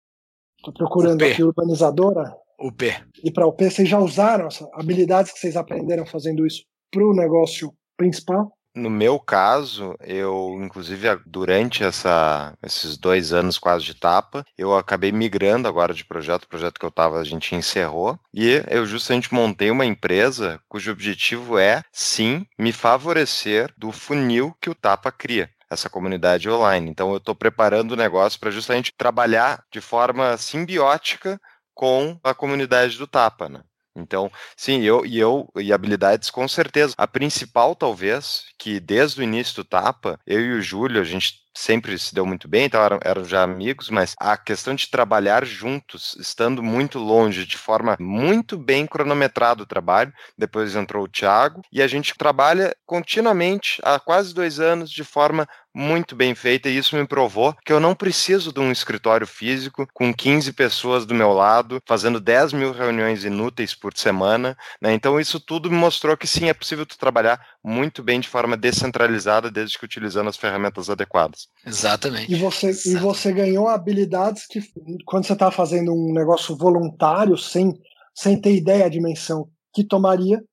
[0.57, 2.35] Estou procurando aqui urbanizadora.
[2.59, 2.83] UP.
[3.23, 7.13] E para UP, vocês já usaram essas habilidades que vocês aprenderam fazendo isso para o
[7.13, 8.51] negócio principal?
[8.73, 15.11] No meu caso, eu, inclusive, durante essa, esses dois anos quase de tapa, eu acabei
[15.11, 19.33] migrando agora de projeto, o projeto que eu estava, a gente encerrou, e eu justamente
[19.33, 25.49] montei uma empresa cujo objetivo é, sim, me favorecer do funil que o Tapa cria
[25.69, 26.89] essa comunidade online.
[26.89, 31.39] Então eu estou preparando o negócio para justamente trabalhar de forma simbiótica
[31.73, 33.61] com a comunidade do Tapa, né?
[33.95, 36.93] Então, sim, eu e eu e habilidades com certeza.
[36.97, 41.40] A principal, talvez, que desde o início do Tapa, eu e o Júlio, a gente
[41.53, 45.45] sempre se deu muito bem, então eram, eram, já amigos, mas a questão de trabalhar
[45.45, 51.61] juntos, estando muito longe, de forma muito bem cronometrado o trabalho, depois entrou o Thiago,
[51.71, 56.77] e a gente trabalha continuamente há quase dois anos de forma muito bem feita e
[56.77, 61.13] isso me provou que eu não preciso de um escritório físico com 15 pessoas do
[61.13, 64.57] meu lado, fazendo 10 mil reuniões inúteis por semana.
[64.81, 64.93] Né?
[64.93, 68.57] Então, isso tudo me mostrou que sim, é possível tu trabalhar muito bem de forma
[68.57, 71.40] descentralizada, desde que utilizando as ferramentas adequadas.
[71.65, 72.31] Exatamente.
[72.31, 72.97] E você, Exatamente.
[72.97, 74.61] E você ganhou habilidades que,
[75.05, 77.73] quando você está fazendo um negócio voluntário, sem,
[78.15, 80.43] sem ter ideia da dimensão que tomaria,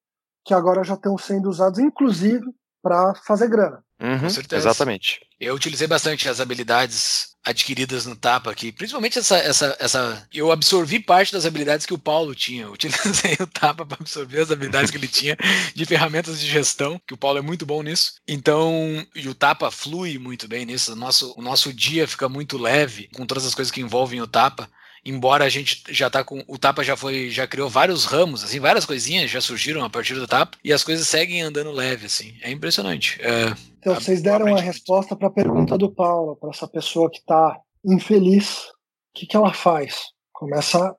[0.44, 2.44] que agora já estão sendo usados, inclusive,
[2.82, 3.82] para fazer grana.
[4.00, 4.68] Uhum, Com certeza.
[4.68, 5.20] Exatamente.
[5.40, 10.26] Eu utilizei bastante as habilidades adquiridas no Tapa aqui, principalmente essa, essa, essa.
[10.32, 12.64] Eu absorvi parte das habilidades que o Paulo tinha.
[12.64, 15.36] Eu utilizei o Tapa para absorver as habilidades que ele tinha
[15.74, 18.14] de ferramentas de gestão, que o Paulo é muito bom nisso.
[18.26, 20.92] Então, e o Tapa flui muito bem nisso.
[20.92, 24.26] O nosso, o nosso dia fica muito leve com todas as coisas que envolvem o
[24.26, 24.68] Tapa.
[25.04, 28.60] Embora a gente já tá com o Tapa já foi já criou vários ramos, assim,
[28.60, 32.34] várias coisinhas já surgiram a partir do Tapa e as coisas seguem andando leve, assim.
[32.42, 33.20] É impressionante.
[33.22, 37.18] É, Então, vocês deram a resposta para a pergunta do Paulo, para essa pessoa que
[37.18, 38.64] está infeliz.
[38.68, 39.96] O que, que ela faz?
[40.32, 40.94] Começa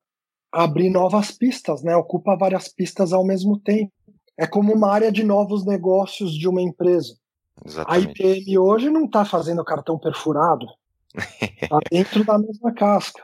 [0.52, 1.96] a abrir novas pistas, né?
[1.96, 3.92] Ocupa várias pistas ao mesmo tempo.
[4.38, 7.14] É como uma área de novos negócios de uma empresa.
[7.58, 8.24] A Exatamente.
[8.24, 10.66] IPM hoje não está fazendo cartão perfurado.
[11.62, 13.22] Está dentro da mesma casca.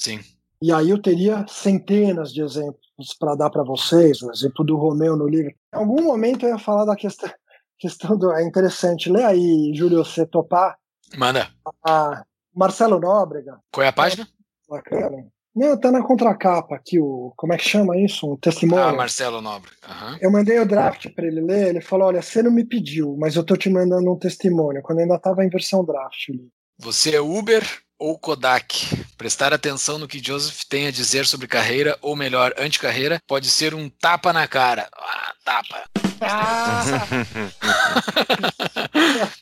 [0.00, 0.20] Sim.
[0.62, 5.16] E aí eu teria centenas de exemplos para dar para vocês, o exemplo do Romeu
[5.16, 5.50] no livro.
[5.74, 7.30] Em algum momento eu ia falar da questão,
[7.78, 8.30] questão do.
[8.32, 9.10] É interessante.
[9.10, 10.76] Lê aí, Júlio, você topar.
[11.16, 11.48] Manda.
[11.86, 12.22] A
[12.54, 13.58] Marcelo Nóbrega.
[13.72, 14.28] Qual é a página?
[14.68, 15.26] Bacana.
[15.54, 17.32] Não, tá na contracapa aqui, o.
[17.36, 18.30] Como é que chama isso?
[18.30, 18.82] Um testemunho.
[18.82, 19.70] Ah, Marcelo Nobre.
[19.82, 20.18] Aham.
[20.20, 23.34] Eu mandei o draft para ele ler, ele falou: olha, você não me pediu, mas
[23.34, 26.28] eu tô te mandando um testemunho, quando ainda tava em versão draft.
[26.28, 26.48] ali.
[26.78, 27.64] Você é Uber
[28.00, 29.06] ou Kodak?
[29.16, 33.74] Prestar atenção no que Joseph tem a dizer sobre carreira, ou melhor, anticarreira, pode ser
[33.74, 34.88] um tapa na cara.
[34.96, 35.84] Ah, tapa.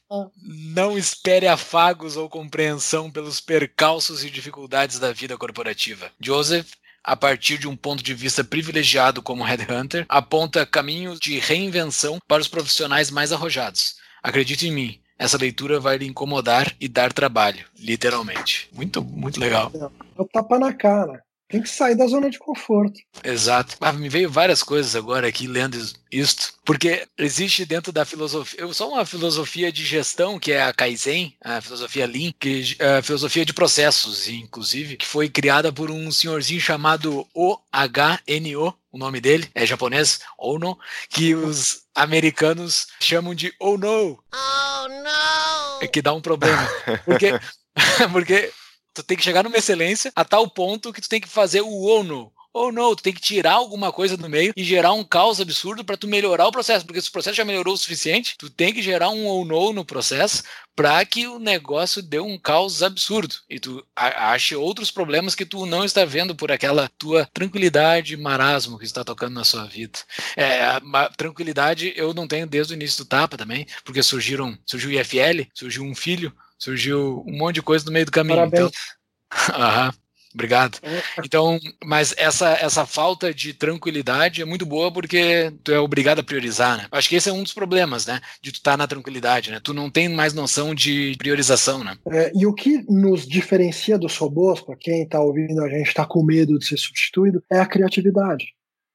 [0.42, 6.10] Não espere afagos ou compreensão pelos percalços e dificuldades da vida corporativa.
[6.20, 6.66] Joseph
[7.08, 12.42] a partir de um ponto de vista privilegiado como headhunter, aponta caminhos de reinvenção para
[12.42, 13.96] os profissionais mais arrojados.
[14.22, 18.68] Acredite em mim, essa leitura vai lhe incomodar e dar trabalho, literalmente.
[18.72, 19.72] Muito, muito legal.
[19.74, 21.22] É o tapa na cara.
[21.50, 23.00] Tem que sair da zona de conforto.
[23.24, 23.74] Exato.
[23.80, 28.60] Ah, me veio várias coisas agora aqui lendo is- isto, porque existe dentro da filosofia,
[28.60, 32.98] eu só uma filosofia de gestão que é a Kaizen, a filosofia Lean, que é
[32.98, 39.18] a filosofia de processos, inclusive, que foi criada por um senhorzinho chamado O-H-N-O, o nome
[39.18, 44.22] dele é japonês, Ono, que os americanos chamam de Oh No.
[44.32, 45.82] Oh no!
[45.82, 46.68] É que dá um problema,
[47.04, 47.32] porque
[48.12, 48.52] porque
[48.94, 51.70] tu tem que chegar numa excelência a tal ponto que tu tem que fazer o
[51.70, 52.32] ou no.
[52.52, 55.84] Ou não, tu tem que tirar alguma coisa do meio e gerar um caos absurdo
[55.84, 58.72] para tu melhorar o processo, porque se o processo já melhorou o suficiente, tu tem
[58.72, 60.42] que gerar um ou no no processo
[60.74, 65.66] para que o negócio dê um caos absurdo e tu ache outros problemas que tu
[65.66, 69.98] não está vendo por aquela tua tranquilidade, marasmo que está tocando na sua vida.
[70.36, 70.80] É, a
[71.16, 75.48] tranquilidade eu não tenho desde o início do tapa também, porque surgiram, surgiu o IFL,
[75.52, 78.36] surgiu um filho, surgiu um monte de coisa no meio do caminho.
[78.36, 78.70] Parabéns.
[78.70, 79.92] Então, aham,
[80.34, 80.78] obrigado.
[81.24, 86.22] Então, mas essa, essa falta de tranquilidade é muito boa porque tu é obrigado a
[86.24, 86.86] priorizar, né?
[86.92, 88.20] Acho que esse é um dos problemas, né?
[88.42, 89.60] De tu estar na tranquilidade, né?
[89.62, 91.96] Tu não tem mais noção de priorização, né?
[92.10, 96.04] É, e o que nos diferencia dos robôs, para quem está ouvindo a gente está
[96.06, 98.46] com medo de ser substituído, é a criatividade.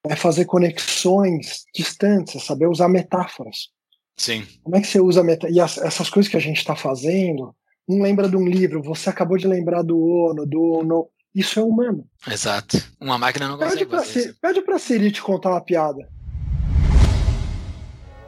[0.06, 3.70] É fazer conexões distantes, é saber usar metáforas.
[4.18, 5.50] Sim, Como é que você usa meta...
[5.50, 7.56] E as- essas coisas que a gente está fazendo,
[7.90, 11.08] um lembra de um livro, você acabou de lembrar do Ono, do Ono.
[11.34, 12.08] Isso é humano.
[12.28, 12.78] exato.
[13.00, 16.08] Uma máquina não Pede consegue pra, fazer pede pra Siri te contar uma piada.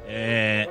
[0.07, 0.67] É.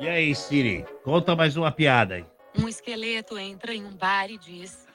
[0.00, 0.84] E aí, Siri?
[1.04, 2.26] Conta mais uma piada aí.
[2.58, 4.86] Um esqueleto entra em um bar e diz: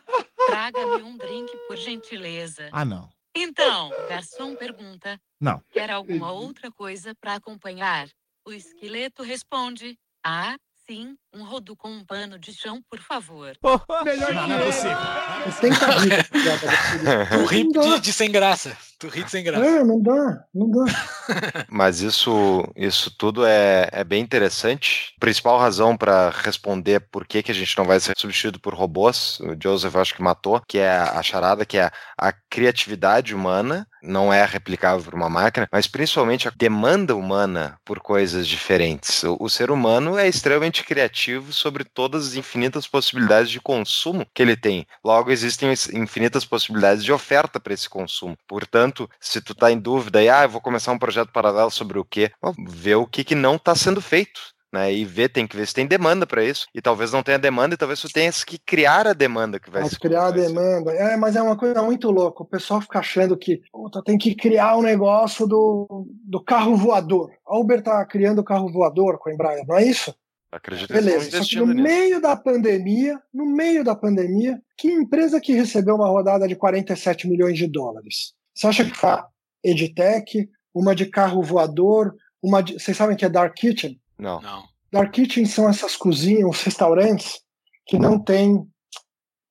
[0.48, 2.70] Traga-me um drink, por gentileza.
[2.72, 3.10] Ah, não.
[3.36, 5.62] Então, garçom pergunta: Não.
[5.72, 8.10] Quer alguma outra coisa para acompanhar?
[8.46, 10.58] O esqueleto responde: Ah,
[10.90, 13.58] sim, um rodo com um pano de chão, por favor.
[14.04, 14.98] Melhor não, não é possível.
[15.46, 15.80] Você tem que.
[17.32, 18.78] Tu ri de, de sem graça.
[19.00, 19.66] Tu ri de sem graça.
[19.66, 20.86] É, não dá, não dá.
[21.70, 25.16] Mas isso, isso tudo é, é bem interessante.
[25.20, 29.40] Principal razão para responder por que, que a gente não vai ser substituído por robôs,
[29.40, 34.34] o Joseph acho que matou, que é a charada, que é a criatividade humana não
[34.34, 39.24] é replicável por uma máquina, mas principalmente a demanda humana por coisas diferentes.
[39.24, 44.42] O, o ser humano é extremamente criativo sobre todas as infinitas possibilidades de consumo que
[44.42, 44.86] ele tem.
[45.04, 48.38] Logo, existem as infinitas possibilidades de oferta para esse consumo.
[48.48, 52.00] Portanto, se tu tá em dúvida e ah, eu vou começar um projeto paralelo sobre
[52.00, 52.32] o quê?
[52.68, 54.42] Vê o que, que não está sendo feito.
[54.72, 56.66] Né, e ver, tem que ver se tem demanda para isso.
[56.74, 59.82] E talvez não tenha demanda, e talvez tu tenhas que criar a demanda que vai
[59.82, 60.94] Mas se criar a demanda.
[60.94, 62.44] É, mas é uma coisa muito louca.
[62.44, 67.32] O pessoal fica achando que puta, tem que criar um negócio do, do carro voador.
[67.46, 70.16] A Uber tá criando o carro voador com a Embraer, não é isso?
[70.52, 71.32] Acredito que Beleza.
[71.32, 71.82] Só que no nisso.
[71.82, 77.28] meio da pandemia, no meio da pandemia, que empresa que recebeu uma rodada de 47
[77.28, 78.34] milhões de dólares?
[78.54, 79.28] Você acha que foi a
[79.64, 82.74] Edtech, uma de carro voador, uma de.
[82.74, 84.01] Vocês sabem que é Dark Kitchen?
[84.22, 84.40] Não.
[84.40, 84.64] Não.
[84.94, 87.42] Dark Kitchen são essas cozinhas, os restaurantes
[87.88, 88.64] que não tem.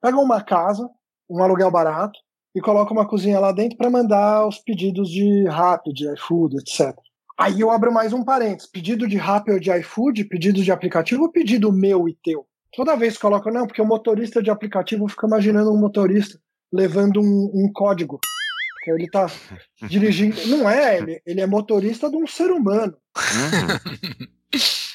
[0.00, 0.88] Pegam uma casa,
[1.28, 2.18] um aluguel barato,
[2.54, 6.96] e colocam uma cozinha lá dentro para mandar os pedidos de Rappi, de iFood, etc.
[7.36, 11.22] Aí eu abro mais um parênteses: pedido de Rappi ou de iFood, pedido de aplicativo
[11.24, 12.46] ou pedido meu e teu?
[12.72, 16.38] Toda vez que colocam, não, porque o motorista de aplicativo fica imaginando um motorista.
[16.72, 18.20] levando um, um código.
[18.74, 19.26] Porque ele tá
[19.82, 20.36] dirigindo.
[20.46, 22.96] Não é, ele, ele é motorista de um ser humano.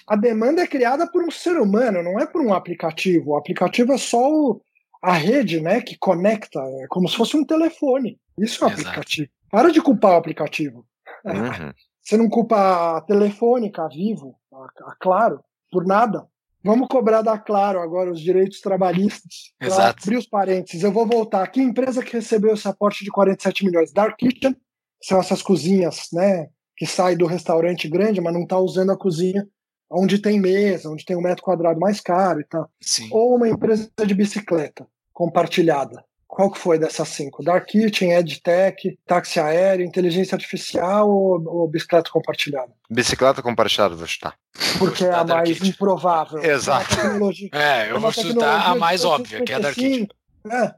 [0.08, 3.32] A demanda é criada por um ser humano, não é por um aplicativo.
[3.32, 4.62] O aplicativo é só o-
[5.02, 8.20] a rede, né, que conecta, é como se fosse um telefone.
[8.40, 8.82] Isso é Exato.
[8.82, 9.30] aplicativo.
[9.52, 10.86] Para de culpar o aplicativo.
[11.24, 11.34] Uhum.
[12.02, 15.40] Você não culpa a Telefônica, a Vivo, a, a Claro,
[15.72, 16.26] por nada.
[16.64, 19.54] Vamos cobrar da Claro agora os direitos trabalhistas.
[19.62, 20.04] Exato.
[20.04, 21.46] abrir os parênteses, eu vou voltar.
[21.48, 23.92] Que empresa que recebeu esse aporte de 47 milhões?
[23.94, 24.56] Dark Kitchen,
[25.02, 26.48] são essas cozinhas, né?
[26.78, 29.48] Que saem do restaurante grande, mas não está usando a cozinha
[29.90, 32.70] onde tem mesa, onde tem um metro quadrado mais caro e tal.
[32.82, 33.08] Sim.
[33.12, 36.04] Ou uma empresa de bicicleta compartilhada.
[36.28, 37.42] Qual que foi dessas cinco?
[37.42, 42.74] Dark Kitchen, EdTech, táxi aéreo, inteligência artificial ou, ou bicicleta compartilhada?
[42.90, 44.36] Bicicleta compartilhada, vou chutar.
[44.78, 45.70] Porque é a mais Kitchen.
[45.70, 46.44] improvável.
[46.44, 46.94] Exato.
[46.94, 49.76] É uma tecnologia- É, eu é vou chutar a mais óbvia, que é a Dark
[49.76, 50.10] Kitchen.
[50.44, 50.76] 1855.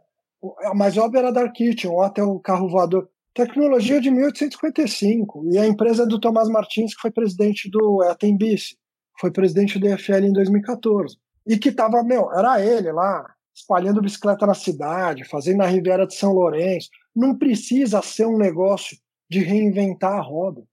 [0.63, 3.09] É, a mais óbvia era a Dark Kitchen, ou até o carro voador.
[3.37, 5.51] Tecnologia de 1855.
[5.51, 8.75] E a empresa é do Tomás Martins, que foi presidente do é, a Tembice,
[9.19, 11.15] foi presidente do EFL em 2014.
[11.45, 13.23] E que tava, meu, era ele lá,
[13.55, 16.89] espalhando bicicleta na cidade, fazendo na Riviera de São Lourenço.
[17.15, 18.97] Não precisa ser um negócio
[19.29, 20.63] de reinventar a roda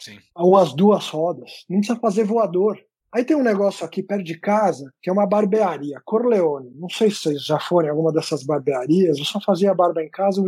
[0.00, 0.18] Sim.
[0.34, 1.64] ou as duas rodas.
[1.68, 2.76] Não precisa fazer voador.
[3.14, 6.72] Aí tem um negócio aqui perto de casa, que é uma barbearia, Corleone.
[6.74, 10.10] Não sei se vocês já foram em alguma dessas barbearias, eu só fazia barba em
[10.10, 10.42] casa.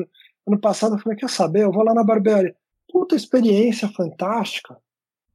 [0.47, 2.55] Ano passado eu falei, quer saber, eu vou lá na barbearia.
[2.91, 4.77] Puta experiência fantástica.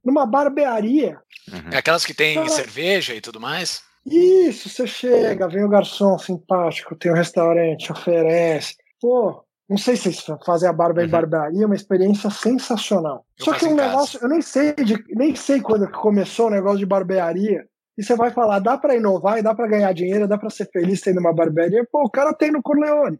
[0.03, 1.19] Numa barbearia.
[1.51, 1.69] Uhum.
[1.71, 3.81] É aquelas que tem Cara- cerveja e tudo mais?
[4.05, 8.75] Isso, você chega, vem o garçom simpático, tem um restaurante, oferece.
[9.01, 11.11] Pô, não sei se vocês fazem a barba em Uhum.
[11.11, 13.25] barbearia, é uma experiência sensacional.
[13.37, 13.89] Eu Só que um em casa.
[13.89, 17.65] negócio, eu nem sei, de, nem sei quando que começou o negócio de barbearia.
[17.97, 20.69] E você vai falar, dá pra inovar e dá pra ganhar dinheiro, dá pra ser
[20.71, 21.85] feliz tendo uma barbearia.
[21.91, 23.19] Pô, o cara tem no Corleone.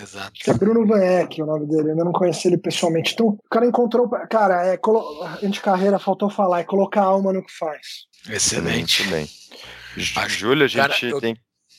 [0.00, 0.32] Exato.
[0.46, 1.88] É Bruno Van Eck, o nome dele.
[1.88, 3.14] Eu ainda não conheci ele pessoalmente.
[3.14, 4.08] Então, o cara encontrou.
[4.30, 7.80] Cara, é, colo- a gente carreira faltou falar, é colocar alma no que faz.
[8.28, 9.02] Excelente.
[9.04, 9.30] Muito bem.
[9.96, 11.36] Jú- Acho- Júlia, a gente cara, eu- tem,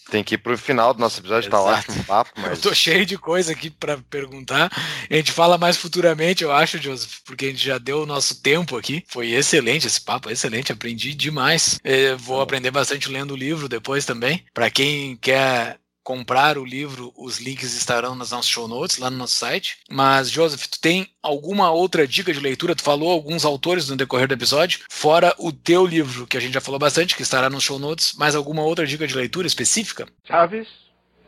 [0.10, 1.78] tem que ir pro final do nosso episódio, tá Exato.
[1.92, 2.60] ótimo o papo, Eu mas.
[2.60, 4.72] tô cheio de coisa aqui pra perguntar.
[5.10, 8.42] A gente fala mais futuramente, eu acho, Joseph, porque a gente já deu o nosso
[8.42, 9.04] tempo aqui.
[9.10, 11.78] Foi excelente esse papo, excelente, aprendi demais.
[11.84, 14.44] Eh, vou aprender bastante lendo o livro depois também.
[14.54, 15.78] Pra quem quer
[16.08, 19.80] comprar o livro, os links estarão nas nossas show notes, lá no nosso site.
[19.92, 22.74] Mas, Joseph, tu tem alguma outra dica de leitura?
[22.74, 26.54] Tu falou alguns autores no decorrer do episódio, fora o teu livro, que a gente
[26.54, 30.08] já falou bastante, que estará nos show notes, mas alguma outra dica de leitura específica?
[30.24, 30.70] Chaves,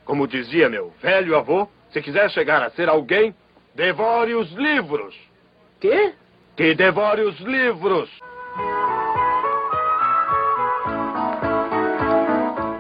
[0.05, 3.35] como dizia meu velho avô, se quiser chegar a ser alguém,
[3.75, 5.13] devore os livros.
[5.81, 6.13] Quê?
[6.55, 8.09] Que devore os livros.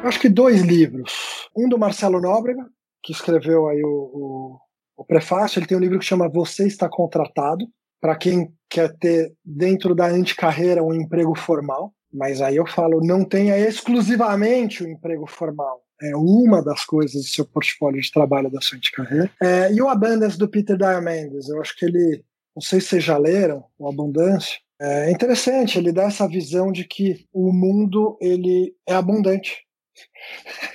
[0.09, 1.47] Acho que dois livros.
[1.55, 2.65] Um do Marcelo Nóbrega,
[3.03, 4.59] que escreveu aí o, o,
[4.97, 5.59] o prefácio.
[5.59, 7.67] Ele tem um livro que chama Você Está Contratado,
[8.01, 11.93] para quem quer ter dentro da anticarreira um emprego formal.
[12.11, 15.83] Mas aí eu falo, não tenha exclusivamente o emprego formal.
[16.01, 19.29] É uma das coisas do seu portfólio de trabalho da sua anticarreira.
[19.39, 21.49] É, e o Abundance do Peter Diamandis.
[21.49, 24.57] Eu acho que ele, não sei se vocês já leram, o Abundância.
[24.81, 29.68] É interessante, ele dá essa visão de que o mundo ele é abundante.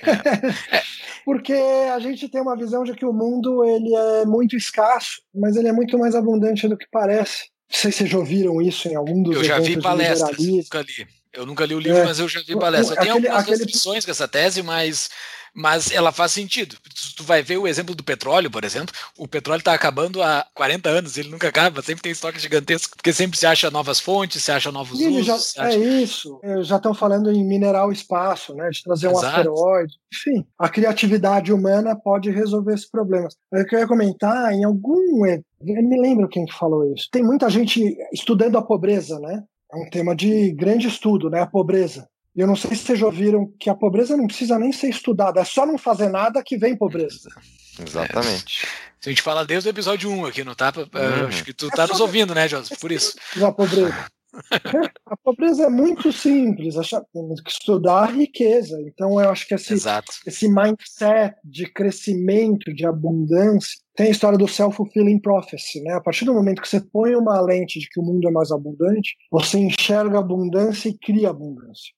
[1.25, 5.55] Porque a gente tem uma visão de que o mundo ele é muito escasso, mas
[5.55, 7.45] ele é muito mais abundante do que parece.
[7.71, 10.81] Não sei se vocês já ouviram isso em algum dos Eu já vi palestras, nunca
[10.81, 11.07] li.
[11.33, 12.05] Eu nunca li o livro, É.
[12.05, 12.97] mas eu já vi palestras.
[12.99, 15.09] Tem algumas aquele- restrições com essa tese, mas,
[15.55, 16.75] mas ela faz sentido.
[17.15, 18.93] Tu, vai ver o exemplo do petróleo, por exemplo.
[19.17, 23.13] O petróleo está acabando há 40 anos, ele nunca acaba, sempre tem estoque gigantesco, porque
[23.13, 25.25] sempre se acha novas fontes, se acha novos ele usos.
[25.25, 26.39] já, se é acha- isso.
[26.43, 28.69] É, Já estão falando em minerar o espaço, né?
[28.69, 29.27] De trazer um Exato.
[29.49, 29.93] asteroide.
[30.13, 33.35] Enfim, a criatividade humana pode resolver esses problemas.
[33.53, 35.25] Eu queria comentar em algum.
[35.25, 37.07] Eu me lembro quem que falou isso.
[37.11, 39.41] Tem muita gente estudando a pobreza, né?
[39.73, 41.41] É um tema de grande estudo, né?
[41.41, 42.07] A pobreza.
[42.35, 44.89] E eu não sei se vocês já ouviram que a pobreza não precisa nem ser
[44.89, 47.29] estudada, é só não fazer nada que vem pobreza.
[47.79, 48.65] Exatamente.
[49.05, 50.87] A gente fala desde o episódio 1 aqui no Tapa.
[50.93, 51.27] eh, Uhum.
[51.27, 52.79] Acho que tu tá nos ouvindo, né, Joseph?
[52.79, 53.15] Por isso.
[53.37, 53.93] da pobreza.
[55.05, 58.77] A pobreza é muito simples, acha- temos que estudar a riqueza.
[58.81, 60.11] Então, eu acho que esse, Exato.
[60.27, 65.79] esse mindset de crescimento, de abundância, tem a história do self-fulfilling prophecy.
[65.81, 65.93] Né?
[65.93, 68.51] A partir do momento que você põe uma lente de que o mundo é mais
[68.51, 71.93] abundante, você enxerga abundância e cria abundância.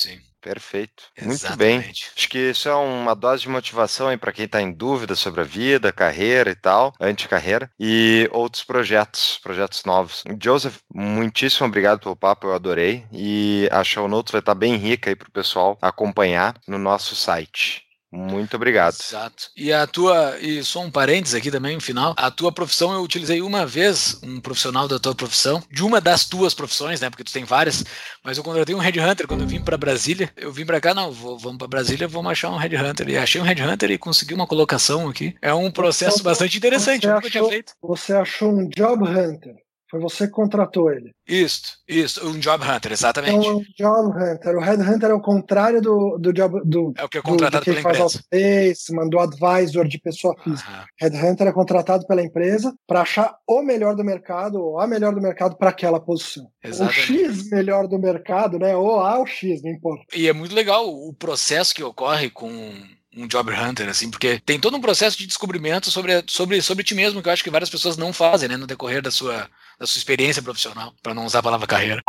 [0.00, 0.20] Sim.
[0.40, 1.04] Perfeito.
[1.20, 1.76] Muito bem.
[1.76, 2.10] Exatamente.
[2.16, 5.42] Acho que isso é uma dose de motivação aí para quem está em dúvida sobre
[5.42, 10.24] a vida, carreira e tal, anticarreira, e outros projetos, projetos novos.
[10.42, 13.04] Joseph, muitíssimo obrigado pelo papo, eu adorei.
[13.12, 17.14] E a show notes vai estar bem rica aí para o pessoal acompanhar no nosso
[17.14, 17.89] site.
[18.12, 18.96] Muito obrigado.
[19.00, 19.50] Exato.
[19.56, 23.02] E a tua, e só um parênteses aqui também, no final, a tua profissão eu
[23.02, 27.08] utilizei uma vez, um profissional da tua profissão, de uma das tuas profissões, né?
[27.08, 27.84] Porque tu tem várias,
[28.24, 30.28] mas eu contratei um headhunter quando eu vim para Brasília.
[30.36, 33.08] Eu vim para cá, não, vou, vamos para Brasília, vamos achar um headhunter.
[33.08, 35.36] E achei um headhunter e consegui uma colocação aqui.
[35.40, 37.72] É um processo Então, bastante interessante, você eu nunca tinha achou- feito.
[37.80, 39.54] Você achou um job hunter.
[39.90, 41.12] Foi você que contratou ele.
[41.26, 43.34] Isso, isso, um job hunter, exatamente.
[43.34, 44.56] Então é um job hunter.
[44.56, 47.64] O headhunter é o contrário do, do job do, é o que é do, contratado
[47.64, 48.24] de pela faz empresa.
[48.32, 50.70] outplacement, do advisor de pessoa física.
[50.70, 50.84] Aham.
[51.00, 55.20] Headhunter é contratado pela empresa para achar o melhor do mercado ou a melhor do
[55.20, 56.44] mercado para aquela posição.
[56.44, 57.00] O Exatamente.
[57.00, 58.76] X melhor do mercado, né?
[58.76, 60.04] Ou A ou X, não importa.
[60.14, 62.72] E é muito legal o processo que ocorre com
[63.16, 66.94] um job hunter, assim, porque tem todo um processo de descobrimento sobre, sobre, sobre ti
[66.94, 69.48] mesmo, que eu acho que várias pessoas não fazem, né, no decorrer da sua,
[69.80, 72.02] da sua experiência profissional, para não usar a palavra carreira.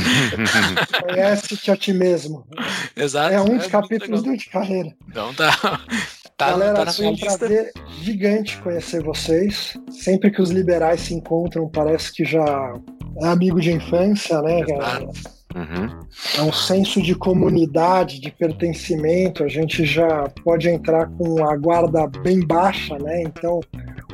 [1.06, 2.46] Conhece-te a ti mesmo.
[2.96, 3.34] Exato.
[3.34, 4.96] É um dos muito capítulos do de carreira.
[5.06, 5.52] Então tá.
[6.38, 7.36] Tá, Galera, tá foi um lista.
[7.36, 9.76] prazer gigante conhecer vocês.
[9.90, 12.74] Sempre que os liberais se encontram, parece que já
[13.20, 14.60] é amigo de infância, né?
[14.60, 15.38] Exato.
[15.54, 16.00] Uhum.
[16.36, 19.42] É um senso de comunidade, de pertencimento.
[19.42, 23.22] A gente já pode entrar com a guarda bem baixa, né?
[23.22, 23.60] Então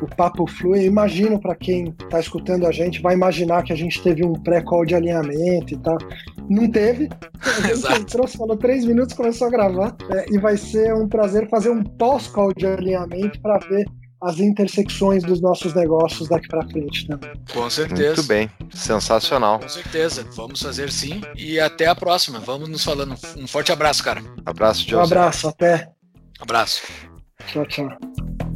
[0.02, 0.80] o papo flui.
[0.80, 4.32] Eu imagino para quem está escutando a gente, vai imaginar que a gente teve um
[4.32, 5.98] pré-call de alinhamento e tal.
[6.48, 7.08] Não teve.
[7.40, 8.00] A gente Exato.
[8.00, 9.96] entrou, falou três minutos, começou a gravar.
[10.10, 13.84] É, e vai ser um prazer fazer um pós-call de alinhamento para ver
[14.22, 17.30] as intersecções dos nossos negócios daqui para frente também.
[17.52, 18.16] Com certeza.
[18.16, 18.50] Muito bem.
[18.72, 19.58] Sensacional.
[19.60, 20.26] Com certeza.
[20.34, 21.20] Vamos fazer sim.
[21.36, 22.40] E até a próxima.
[22.40, 23.14] Vamos nos falando.
[23.36, 24.22] Um forte abraço, cara.
[24.46, 25.02] Abraço, Um José.
[25.02, 25.88] abraço, até.
[26.40, 26.82] Abraço.
[27.46, 28.53] Tchau, tchau.